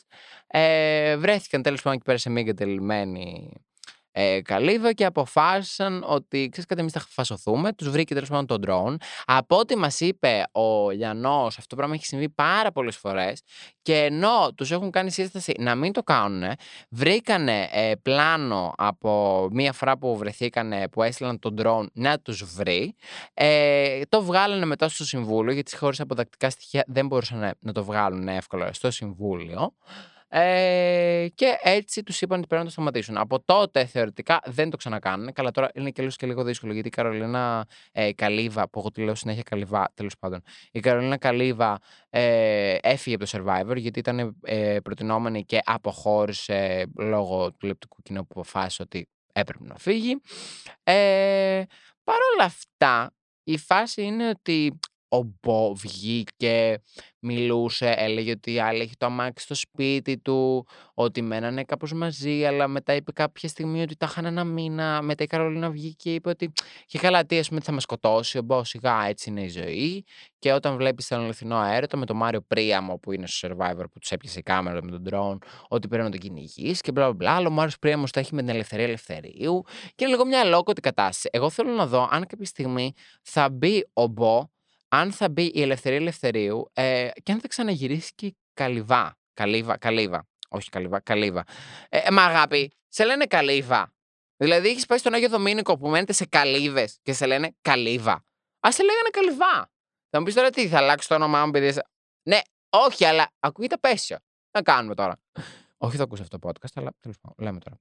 Ε, 0.48 1.18
βρέθηκαν 1.18 1.62
τέλος 1.62 1.82
πάντων 1.82 1.94
εκεί 1.94 2.06
πέρα 2.06 2.18
σε 2.18 2.30
μια 2.30 2.42
εγκατελειμμένη 2.42 3.54
ε, 4.20 4.42
καλύβα 4.42 4.94
και 4.94 5.06
αποφάσισαν 5.06 6.04
ότι 6.08 6.48
ξέρεις 6.52 6.66
κάτι, 6.66 6.82
εμείς 6.82 6.94
θα 6.94 7.06
φασωθούμε. 7.10 7.74
Τους 7.74 7.90
βρήκε 7.90 8.14
τέλος 8.14 8.30
πάντων 8.30 8.46
τον 8.46 8.62
drone. 8.68 8.96
Από 9.26 9.58
ό,τι 9.58 9.78
μας 9.78 10.00
είπε 10.00 10.44
ο 10.52 10.92
Γιαννό, 10.92 11.46
αυτό 11.46 11.66
το 11.68 11.76
πράγμα 11.76 11.94
έχει 11.96 12.06
συμβεί 12.06 12.30
πάρα 12.30 12.72
πολλές 12.72 12.98
φορές. 12.98 13.42
Και 13.82 13.96
ενώ 13.96 14.54
τους 14.56 14.72
έχουν 14.72 14.92
κάνει 14.92 15.12
σύσταση 15.12 15.54
να 15.60 15.76
μην 15.76 15.94
το 15.94 16.04
κάνουν, 16.04 16.44
βρήκανε 16.90 17.70
ε, 17.72 17.92
πλάνο 18.02 18.74
από 18.78 19.48
μία 19.52 19.74
φορά 19.74 19.98
που 19.98 20.18
βρεθήκανε, 20.18 20.88
που 20.90 21.04
έστειλαν 21.04 21.40
τον 21.40 21.56
drone 21.62 21.86
να 21.94 22.20
τους 22.20 22.44
βρει. 22.44 22.96
Ε, 23.34 24.02
το 24.10 24.24
βγάλανε 24.24 24.66
μετά 24.66 24.90
στο 24.90 25.06
συμβούλιο, 25.06 25.54
γιατί 25.54 25.78
χωρί 25.78 25.98
αποδακτικά 26.00 26.50
στοιχεία 26.50 26.84
δεν 26.88 27.08
μπορούσαν 27.08 27.52
να 27.60 27.72
το 27.72 27.84
βγάλουν 27.84 28.28
εύκολα 28.28 28.74
στο 28.74 28.92
συμβούλιο. 28.92 29.74
Ε, 30.30 31.28
και 31.36 31.58
έτσι 31.62 32.04
τους 32.04 32.22
είπαν 32.22 32.38
ότι 32.38 32.48
πρέπει 32.48 32.62
να 32.62 32.68
το 32.68 32.74
σταματήσουν. 32.74 33.18
Από 33.18 33.40
τότε 33.40 33.86
θεωρητικά 33.86 34.40
δεν 34.46 34.70
το 34.70 34.78
ξανακάνουν. 34.78 35.34
Καλά, 35.34 35.52
τώρα 35.52 35.70
είναι 35.74 35.92
και 35.92 36.02
λίγο, 36.02 36.14
και 36.18 36.28
λίγο 36.28 36.44
δύσκολο 36.44 36.74
γιατί 36.74 36.88
η 36.88 36.92
Καρολίνα 36.92 37.68
ε, 37.92 38.14
Καλύβα, 38.14 38.70
που 38.70 38.80
εγώ 38.80 38.92
τη 38.92 39.02
λέω 39.04 39.16
συνέχεια 39.16 39.44
Καλύβα, 39.44 39.92
τέλος 39.94 40.18
πάντων. 40.20 40.42
Η 40.72 40.80
Καρολίνα 40.80 41.18
Καλύβα 41.18 41.80
ε, 42.10 42.78
έφυγε 42.82 43.16
από 43.16 43.26
το 43.26 43.32
survivor 43.38 43.76
γιατί 43.76 44.00
ήταν 44.00 44.38
ε, 44.42 44.80
προτινόμενη 44.84 45.46
και 45.46 45.60
αποχώρησε 45.64 46.86
λόγω 46.98 47.54
του 47.54 47.68
λεπτικού 47.68 48.02
κοινού 48.02 48.22
που 48.22 48.40
αποφάσισε 48.40 48.82
ότι 48.82 49.08
έπρεπε 49.34 49.64
να 49.66 49.76
φύγει. 49.78 50.22
Ε, 50.84 51.64
Παρ' 52.08 52.22
όλα 52.34 52.44
αυτά, 52.44 53.14
η 53.44 53.58
φάση 53.58 54.02
είναι 54.02 54.30
ότι 54.30 54.80
ο 55.10 55.24
Μπο 55.42 55.76
βγήκε, 55.76 56.82
μιλούσε, 57.20 57.94
έλεγε 57.98 58.32
ότι 58.32 58.54
η 58.54 58.60
άλλη 58.60 58.82
έχει 58.82 58.98
το 58.98 59.06
αμάξι 59.06 59.46
στο 59.46 59.56
σπίτι 59.56 60.18
του, 60.18 60.68
ότι 60.94 61.22
μένανε 61.22 61.64
κάπως 61.64 61.94
μαζί, 61.94 62.46
αλλά 62.46 62.68
μετά 62.68 62.94
είπε 62.96 63.12
κάποια 63.12 63.50
στιγμή 63.50 63.82
ότι 63.82 63.96
τα 63.96 64.08
είχαν 64.10 64.26
ένα 64.26 64.44
μήνα. 64.44 65.02
Μετά 65.02 65.24
η 65.24 65.28
Καρολίνα 65.28 65.70
βγήκε 65.70 65.96
και 65.98 66.14
είπε 66.14 66.30
ότι 66.30 66.52
και 66.86 66.98
καλά 66.98 67.26
τι 67.26 67.38
ας 67.38 67.48
πούμε 67.48 67.60
θα 67.60 67.72
με 67.72 67.80
σκοτώσει, 67.80 68.38
ο 68.38 68.42
Μπο 68.42 68.64
σιγά 68.64 69.06
έτσι 69.08 69.30
είναι 69.30 69.42
η 69.42 69.50
ζωή. 69.50 70.06
Και 70.40 70.52
όταν 70.52 70.76
βλέπεις 70.76 71.08
τον 71.08 71.20
αληθινό 71.20 71.56
αέρωτο 71.56 71.98
με 71.98 72.06
τον 72.06 72.18
Μάριο 72.18 72.42
Πρίαμο 72.42 72.98
που 72.98 73.12
είναι 73.12 73.28
στο 73.28 73.48
Survivor 73.48 73.84
που 73.92 74.00
τους 74.00 74.12
έπιασε 74.12 74.40
η 74.40 74.42
κάμερα 74.42 74.84
με 74.84 74.92
τον 74.92 75.04
drone, 75.10 75.38
ότι 75.68 75.88
πρέπει 75.88 76.04
να 76.04 76.10
τον 76.10 76.20
κυνηγείς 76.20 76.82
και 76.82 76.92
μπλα 76.92 77.14
μπλα. 77.14 77.32
Αλλά 77.32 77.48
ο 77.48 77.52
Μάριος 77.52 77.80
Πρίαμος 77.80 78.12
τα 78.12 78.20
έχει 78.20 78.36
με 78.36 78.42
την 78.42 78.50
ελευθερία 78.50 78.86
ελευθερίου. 78.86 79.64
Και 79.96 80.04
είναι 80.04 80.12
λίγο 80.12 80.26
μια 80.26 80.44
λόκοτη 80.44 80.82
κατάσταση. 80.82 81.30
Εγώ 81.32 81.50
θέλω 81.50 81.72
να 81.72 81.88
δω 81.88 82.08
αν 82.12 82.28
κάποια 82.28 82.46
στιγμή 82.46 82.94
θα 83.22 83.50
μπει 83.50 83.88
ο 83.94 84.08
Μπο 84.08 84.50
αν 84.88 85.12
θα 85.12 85.30
μπει 85.30 85.46
η 85.46 85.62
Ελευθερία 85.62 85.98
Ελευθερίου 85.98 86.70
ε, 86.74 87.10
και 87.24 87.32
αν 87.32 87.40
θα 87.40 87.48
ξαναγυρίσει 87.48 88.12
και 88.16 88.26
η 88.26 88.38
Καλυβά. 88.54 89.18
Καλύβα, 89.34 89.78
Καλύβα. 89.78 90.28
Όχι 90.50 90.70
Καλύβα, 90.70 91.00
Καλύβα. 91.00 91.44
Ε, 91.90 91.98
ε, 91.98 92.12
μα 92.12 92.24
αγάπη, 92.24 92.72
σε 92.88 93.06
λένε 93.06 93.26
Καλύβα. 93.26 93.94
Δηλαδή 94.38 94.68
έχεις 94.68 94.86
πάει 94.86 94.98
στον 94.98 95.14
Άγιο 95.14 95.30
Δομήνικο 95.30 95.78
που 95.78 95.88
μένετε 95.88 96.14
σε 96.14 96.26
καλύβες 96.26 97.00
και 97.02 97.14
σε 97.14 97.26
λένε 97.26 97.56
Καλύβα. 97.62 98.24
Α 98.68 98.72
σε 98.72 98.84
λέγανε 98.84 99.10
Καλυβά. 99.12 99.72
Θα 100.10 100.20
μου 100.20 100.24
πεις 100.26 100.34
τώρα 100.34 100.50
τι, 100.50 100.68
θα 100.68 100.78
αλλάξει 100.78 101.08
το 101.08 101.16
όνομά 101.16 101.46
μου 101.46 101.52
επειδή. 101.56 101.82
Ναι, 102.30 102.40
όχι, 102.70 103.06
αλλά 103.06 103.32
ακούγεται 103.40 103.76
απέσιο. 103.76 104.18
Να 104.52 104.62
κάνουμε 104.62 104.96
τώρα. 104.96 105.20
όχι, 105.78 105.98
θα 105.98 106.04
ακούσει 106.04 106.22
αυτό 106.22 106.40
το 106.40 106.50
podcast, 106.50 106.72
αλλά 106.74 106.92
τέλος 107.00 107.18
πάντων, 107.22 107.46
λέμε 107.46 107.60
τώρα. 107.60 107.78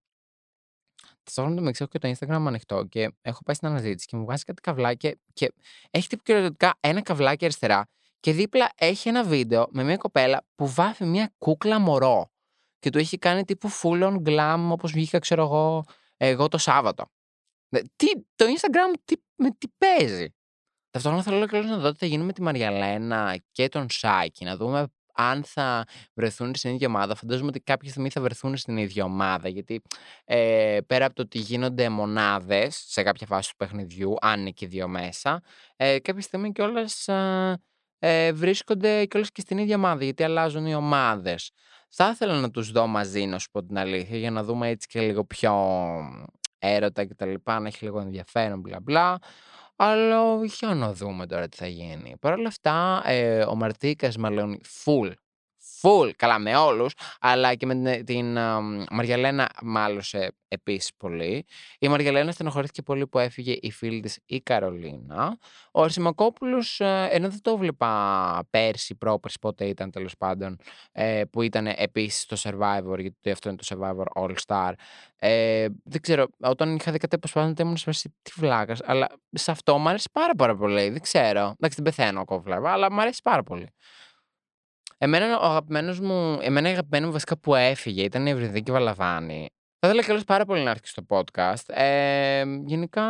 Ταυτόχρονα 1.27 1.57
το 1.57 1.63
μεταξύ 1.63 1.83
έχω 1.83 1.93
και 1.93 1.99
το 1.99 2.09
Instagram 2.09 2.47
ανοιχτό 2.47 2.85
και 2.85 3.13
έχω 3.23 3.43
πάει 3.43 3.55
στην 3.55 3.69
αναζήτηση 3.69 4.07
και 4.07 4.17
μου 4.17 4.25
βγάζει 4.25 4.45
κάτι 4.45 4.61
καβλάκι 4.61 5.21
και 5.33 5.53
έχει 5.91 6.09
τυπικά 6.09 6.75
ένα 6.81 7.03
καβλάκι 7.03 7.45
αριστερά 7.45 7.89
και 8.21 8.33
δίπλα 8.33 8.71
έχει 8.75 9.09
ένα 9.09 9.25
βίντεο 9.25 9.67
με 9.71 9.83
μια 9.83 9.97
κοπέλα 9.97 10.47
που 10.55 10.69
βάφει 10.69 11.05
μια 11.05 11.35
κούκλα 11.39 11.79
μωρό 11.79 12.31
και 12.79 12.91
του 12.91 12.99
έχει 12.99 13.19
κάνει 13.19 13.45
τύπου 13.45 13.71
full 13.71 14.03
on 14.03 14.23
glam 14.23 14.69
όπως 14.71 14.93
βγήκα 14.93 15.19
ξέρω 15.19 15.43
εγώ, 15.43 15.85
εγώ 16.17 16.49
το 16.49 16.59
Σάββατο. 16.59 17.05
Τι, 17.97 18.07
το 18.35 18.45
Instagram 18.45 18.95
τι, 19.05 19.15
με 19.35 19.51
τι 19.51 19.69
παίζει; 19.79 20.35
Ταυτόχρονα 20.91 21.23
θέλω 21.23 21.47
και 21.47 21.59
να 21.59 21.79
δω 21.79 21.93
τι 21.93 21.99
θα 21.99 22.07
γίνει 22.07 22.25
με 22.25 22.33
τη 22.33 22.43
Μαριαλένα 22.43 23.39
και 23.53 23.69
τον 23.69 23.91
Σάκη, 23.91 24.45
να 24.45 24.57
δούμε 24.57 24.87
αν 25.17 25.45
θα 25.45 25.85
βρεθούν 26.15 26.55
στην 26.55 26.71
ίδια 26.75 26.89
ομάδα. 26.89 27.15
Φαντάζομαι 27.15 27.49
ότι 27.49 27.61
κάποια 27.61 27.91
στιγμή 27.91 28.11
θα 28.11 28.21
βρεθούν 28.21 28.57
στην 28.57 28.77
ίδια 28.77 29.05
ομάδα. 29.05 29.49
Γιατί 29.49 29.83
ε, 30.25 30.79
πέρα 30.87 31.05
από 31.05 31.15
το 31.15 31.23
ότι 31.23 31.39
γίνονται 31.39 31.89
μονάδες 31.89 32.85
σε 32.89 33.03
κάποια 33.03 33.27
φάση 33.27 33.51
του 33.51 33.57
παιχνιδιού, 33.57 34.15
αν 34.21 34.41
είναι 34.41 34.51
και 34.51 34.67
δύο 34.67 34.89
μέσα, 34.89 35.43
ε, 35.77 35.99
κάποια 35.99 36.23
στιγμή 36.23 36.53
κιόλας 36.53 37.09
ε, 37.99 38.33
βρίσκονται 38.33 39.05
κιόλας 39.05 39.31
και 39.33 39.41
στην 39.41 39.59
ίδια 39.59 39.77
ομάδα. 39.77 40.05
Γιατί 40.05 40.23
αλλάζουν 40.23 40.67
οι 40.67 40.75
ομάδες. 40.75 41.51
Θα 41.89 42.11
ήθελα 42.13 42.41
να 42.41 42.51
τους 42.51 42.71
δω 42.71 42.87
μαζί, 42.87 43.25
να 43.25 43.39
σου 43.39 43.51
πω 43.51 43.65
την 43.65 43.79
αλήθεια, 43.79 44.17
για 44.17 44.31
να 44.31 44.43
δούμε 44.45 44.69
έτσι 44.69 44.89
και 44.89 45.01
λίγο 45.01 45.25
πιο 45.25 45.55
έρωτα 46.59 47.05
και 47.05 47.15
τα 47.15 47.27
λοιπά, 47.27 47.61
να 47.61 47.67
έχει 47.67 47.85
λίγο 47.85 48.01
ενδιαφέρον, 48.01 48.61
μπλα 48.61 48.81
μπλα. 48.81 49.19
Αλλά 49.77 50.45
για 50.45 50.75
να 50.75 50.93
δούμε 50.93 51.27
τώρα 51.27 51.49
τι 51.49 51.57
θα 51.57 51.67
γίνει. 51.67 52.17
Παρ' 52.21 52.33
όλα 52.33 52.49
αυτά, 52.49 53.03
ε, 53.05 53.43
ο 53.45 53.55
Μαρτίκας 53.55 54.17
μάλλον 54.17 54.61
full, 54.85 55.13
full, 55.83 56.11
καλά 56.17 56.39
με 56.39 56.57
όλους, 56.57 56.93
αλλά 57.21 57.55
και 57.55 57.67
με 57.67 57.75
την, 57.75 58.05
την 58.05 58.39
Μαριαλένα 58.91 59.49
μάλωσε 59.63 60.35
επίσης 60.49 60.91
πολύ. 60.97 61.45
Η 61.79 61.89
Μαριαλένα 61.89 62.33
στενοχωρήθηκε 62.33 62.83
πολύ 62.83 63.07
που 63.07 63.19
έφυγε 63.19 63.57
η 63.61 63.71
φίλη 63.71 64.01
της 64.01 64.19
η 64.27 64.41
Καρολίνα. 64.41 65.39
Ο 65.73 65.83
Αρσημακόπουλος, 65.83 66.81
ε, 66.81 67.09
ενώ 67.11 67.29
δεν 67.29 67.43
το 67.43 67.57
βλέπα 67.57 68.47
πέρσι, 68.51 68.95
πρόπερσι, 68.95 69.39
πότε 69.41 69.65
ήταν 69.65 69.91
τέλος 69.91 70.17
πάντων, 70.19 70.57
ε, 70.93 71.23
που 71.31 71.43
ήταν 71.43 71.67
επίσης 71.67 72.21
στο 72.21 72.37
Survivor, 72.51 72.99
γιατί 72.99 73.31
αυτό 73.31 73.49
είναι 73.49 73.59
το 73.59 73.67
Survivor 73.69 74.23
All 74.23 74.35
Star. 74.47 74.73
Ε, 75.17 75.67
δεν 75.85 76.01
ξέρω, 76.01 76.27
όταν 76.41 76.77
είχα 76.77 76.93
δει 76.93 76.99
κάτι 76.99 77.15
αποσπάσματα 77.15 77.63
ήμουν 77.63 77.77
σε 77.77 78.09
τι 78.23 78.33
βλάκας, 78.35 78.81
αλλά 78.85 79.09
σε 79.31 79.51
αυτό 79.51 79.79
μου 79.79 79.89
αρέσει 79.89 80.09
πάρα 80.13 80.35
πάρα 80.35 80.57
πολύ, 80.57 80.89
δεν 80.89 81.01
ξέρω. 81.01 81.41
Εντάξει, 81.41 81.83
δεν 81.83 81.83
πεθαίνω 81.83 82.21
ακόμα 82.21 82.41
βλέπω, 82.41 82.67
αλλά 82.67 82.93
μου 82.93 83.01
αρέσει 83.01 83.21
πάρα 83.23 83.43
πολύ. 83.43 83.69
Εμένα 84.99 85.39
ο 85.39 85.45
αγαπημένος 85.45 86.01
μου, 86.01 86.39
εμένα 86.41 86.69
η 86.69 86.73
αγαπημένη 86.73 87.07
μου 87.07 87.13
βασικά 87.13 87.39
που 87.39 87.55
έφυγε 87.55 88.03
ήταν 88.03 88.27
η 88.27 88.31
Ευρυδίκη 88.31 88.71
Βαλαβάνη. 88.71 89.49
Θα 89.79 89.89
ήθελα 89.89 90.03
κιόλας 90.03 90.25
πάρα 90.25 90.45
πολύ 90.45 90.63
να 90.63 90.71
έρθει 90.71 90.89
στο 90.89 91.07
podcast. 91.09 91.65
Ε, 91.67 92.45
γενικά, 92.65 93.05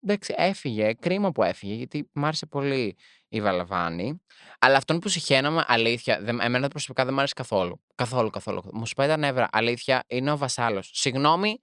εντάξει, 0.00 0.34
έφυγε. 0.36 0.94
Κρίμα 0.94 1.30
που 1.32 1.42
έφυγε, 1.42 1.74
γιατί 1.74 2.10
μου 2.12 2.26
άρεσε 2.26 2.46
πολύ 2.46 2.96
η 3.28 3.40
Βαλαβάνη. 3.40 4.22
Αλλά 4.58 4.76
αυτόν 4.76 4.98
που 4.98 5.08
συχαίνομαι, 5.08 5.64
αλήθεια, 5.66 6.20
δε, 6.22 6.32
εμένα 6.40 6.68
προσωπικά 6.68 7.04
δεν 7.04 7.12
μου 7.12 7.18
άρεσε 7.18 7.34
καθόλου. 7.36 7.80
Καθόλου, 7.94 8.30
καθόλου. 8.30 8.62
Μου 8.72 8.86
σπάει 8.86 9.08
τα 9.08 9.16
νεύρα. 9.16 9.48
Αλήθεια, 9.52 10.04
είναι 10.06 10.30
ο 10.30 10.36
Βασάλος. 10.36 10.90
Συγγνώμη, 10.92 11.62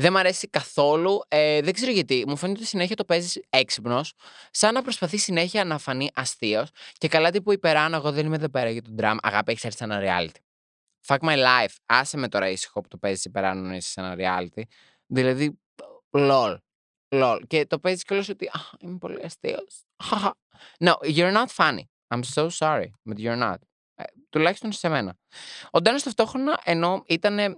δεν 0.00 0.12
μ' 0.12 0.16
αρέσει 0.16 0.48
καθόλου. 0.48 1.20
Ε, 1.28 1.60
δεν 1.60 1.72
ξέρω 1.72 1.92
γιατί. 1.92 2.24
Μου 2.28 2.36
φαίνεται 2.36 2.58
ότι 2.58 2.68
συνέχεια 2.68 2.96
το 2.96 3.04
παίζεις 3.04 3.40
έξυπνος, 3.50 4.12
σαν 4.50 4.74
να 4.74 4.82
προσπαθείς 4.82 5.22
συνέχεια 5.22 5.64
να 5.64 5.78
φανεί 5.78 6.10
αστείος. 6.14 6.68
Και 6.98 7.08
καλά 7.08 7.30
τύπου 7.30 7.52
υπεράνω, 7.52 7.96
εγώ 7.96 8.12
δεν 8.12 8.26
είμαι 8.26 8.36
εδώ 8.36 8.48
πέρα 8.48 8.70
για 8.70 8.82
τον 8.82 8.94
drum. 8.98 9.16
Αγάπη, 9.22 9.50
έχεις 9.50 9.64
έρθει 9.64 9.76
σε 9.76 9.84
ένα 9.84 10.00
reality. 10.02 10.40
Fuck 11.06 11.18
my 11.18 11.36
life. 11.36 11.74
Άσε 11.86 12.16
με 12.16 12.28
τώρα 12.28 12.48
ήσυχο 12.48 12.80
που 12.80 12.88
το 12.88 12.96
παίζεις 12.98 13.24
υπεράνω 13.24 13.68
να 13.68 13.76
είσαι 13.76 13.90
σε 13.90 14.00
ένα 14.00 14.14
reality. 14.18 14.62
Δηλαδή, 15.06 15.60
lol. 16.10 16.56
Lol. 17.08 17.40
Και 17.46 17.66
το 17.66 17.78
παίζεις 17.78 18.02
κιόλα 18.02 18.24
ότι 18.30 18.46
Α, 18.46 18.60
είμαι 18.78 18.98
πολύ 18.98 19.24
αστείος. 19.24 19.84
no, 20.84 20.92
you're 21.02 21.32
not 21.32 21.50
funny. 21.56 21.84
I'm 22.14 22.22
so 22.22 22.48
sorry, 22.48 22.92
but 23.08 23.18
you're 23.18 23.36
not. 23.36 23.56
Ε, 24.00 24.04
τουλάχιστον 24.28 24.72
σε 24.72 24.88
μένα. 24.88 25.16
Ο 25.70 25.80
Ντάνος 25.80 26.02
ταυτόχρονα 26.02 26.60
ενώ 26.64 27.02
ήταν. 27.06 27.38
Ε, 27.38 27.54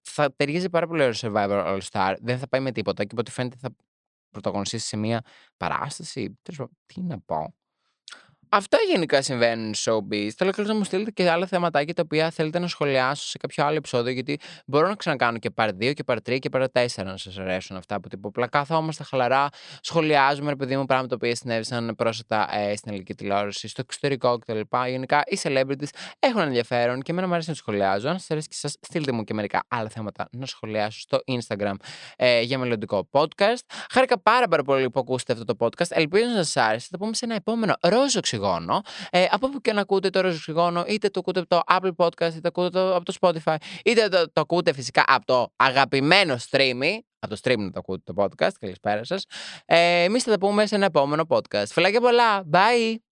θα 0.00 0.34
ταιριάζει 0.34 0.68
πάρα 0.68 0.86
πολύ 0.86 1.02
ο 1.02 1.12
Survivor 1.16 1.66
All 1.66 1.80
Star. 1.90 2.16
Δεν 2.20 2.38
θα 2.38 2.48
πάει 2.48 2.60
με 2.60 2.72
τίποτα 2.72 3.02
και 3.02 3.08
από 3.12 3.20
ό,τι 3.20 3.30
φαίνεται 3.30 3.56
θα 3.60 3.70
πρωταγωνιστήσει 4.30 4.86
σε 4.86 4.96
μια 4.96 5.20
παράσταση. 5.56 6.38
Τι 6.86 7.00
να 7.00 7.20
πω. 7.20 7.54
Αυτά 8.54 8.78
γενικά 8.90 9.22
συμβαίνουν 9.22 9.74
στο 9.74 10.06
showbiz. 10.10 10.28
Θέλω 10.36 10.50
και 10.50 10.62
να 10.62 10.74
μου 10.74 10.84
στείλετε 10.84 11.10
και 11.10 11.30
άλλα 11.30 11.46
θεματάκια 11.46 11.94
τα 11.94 12.02
οποία 12.04 12.30
θέλετε 12.30 12.58
να 12.58 12.66
σχολιάσω 12.66 13.26
σε 13.26 13.38
κάποιο 13.38 13.64
άλλο 13.64 13.76
επεισόδιο, 13.76 14.12
γιατί 14.12 14.38
μπορώ 14.66 14.88
να 14.88 14.94
ξανακάνω 14.94 15.38
και 15.38 15.50
παρ 15.50 15.70
2 15.70 15.92
και 15.92 16.04
παρ 16.04 16.18
3 16.18 16.38
και 16.38 16.48
παρ 16.48 16.64
4 16.72 16.86
να 17.04 17.16
σας 17.16 17.38
αρέσουν 17.38 17.76
αυτά 17.76 18.00
που 18.00 18.08
τύπου. 18.08 18.28
Απλά 18.28 18.46
κάθόμαστε 18.46 19.04
χαλαρά, 19.04 19.48
σχολιάζουμε, 19.80 20.50
ρε 20.50 20.56
παιδί 20.56 20.76
μου, 20.76 20.86
πράγματα 20.86 21.08
τα 21.08 21.14
οποία 21.14 21.36
συνέβησαν 21.36 21.94
πρόσφατα 21.96 22.56
ε, 22.56 22.76
στην 22.76 22.90
ελληνική 22.90 23.14
τηλεόραση, 23.14 23.68
στο 23.68 23.80
εξωτερικό 23.84 24.38
κτλ. 24.38 24.60
Γενικά 24.88 25.22
οι 25.26 25.38
celebrities 25.42 25.88
έχουν 26.18 26.40
ενδιαφέρον 26.40 27.02
και 27.02 27.12
εμένα 27.12 27.26
μου 27.26 27.32
αρέσει 27.32 27.48
να 27.48 27.54
σχολιάζω. 27.54 28.08
Αν 28.08 28.18
σας 28.18 28.30
αρέσει 28.30 28.48
και 28.48 28.56
σας, 28.56 28.76
στείλτε 28.80 29.12
μου 29.12 29.24
και 29.24 29.34
μερικά 29.34 29.62
άλλα 29.68 29.88
θέματα 29.88 30.28
να 30.30 30.46
σχολιάσω 30.46 31.00
στο 31.00 31.18
Instagram 31.26 31.74
ε, 32.16 32.40
για 32.40 32.58
μελλοντικό 32.58 33.08
podcast. 33.10 33.60
Χάρηκα 33.90 34.18
πάρα, 34.18 34.48
πάρα 34.48 34.62
πολύ 34.62 34.90
που 34.90 35.00
ακούσετε 35.00 35.32
αυτό 35.32 35.44
το 35.44 35.56
podcast. 35.58 35.90
Ελπίζω 35.90 36.24
να 36.24 36.44
σας 36.44 36.56
άρεσε. 36.56 36.86
Θα 36.90 36.98
πούμε 36.98 37.14
σε 37.14 37.24
ένα 37.24 37.34
επόμενο 37.34 37.74
ρόζο 37.80 38.20
οξυγόνο. 38.42 38.80
Ε, 39.10 39.26
από 39.30 39.46
όπου 39.46 39.60
και 39.60 39.72
να 39.72 39.80
ακούτε 39.80 40.10
το 40.10 40.20
ρόζο 40.20 40.36
οξυγόνο, 40.36 40.84
είτε 40.86 41.08
το 41.08 41.20
ακούτε 41.20 41.40
από 41.40 41.48
το 41.48 41.60
Apple 41.66 42.06
Podcast, 42.06 42.30
είτε 42.30 42.40
το 42.40 42.48
ακούτε 42.48 42.68
το, 42.70 42.94
από 42.96 43.04
το 43.04 43.14
Spotify, 43.20 43.56
είτε 43.84 44.08
το, 44.08 44.32
το 44.32 44.40
ακούτε 44.40 44.72
φυσικά 44.72 45.04
από 45.06 45.26
το 45.26 45.52
αγαπημένο 45.56 46.36
streaming. 46.50 46.98
Από 47.24 47.34
το 47.34 47.40
stream 47.42 47.58
να 47.58 47.70
το 47.70 47.78
ακούτε 47.78 48.12
το 48.12 48.22
podcast. 48.22 48.52
Καλησπέρα 48.60 49.04
σας. 49.04 49.24
Ε, 49.64 50.02
Εμείς 50.02 50.22
θα 50.22 50.30
τα 50.30 50.38
πούμε 50.38 50.66
σε 50.66 50.74
ένα 50.74 50.84
επόμενο 50.84 51.24
podcast. 51.28 51.66
Φιλάκια 51.66 52.00
πολλά. 52.00 52.44
Bye! 52.52 53.11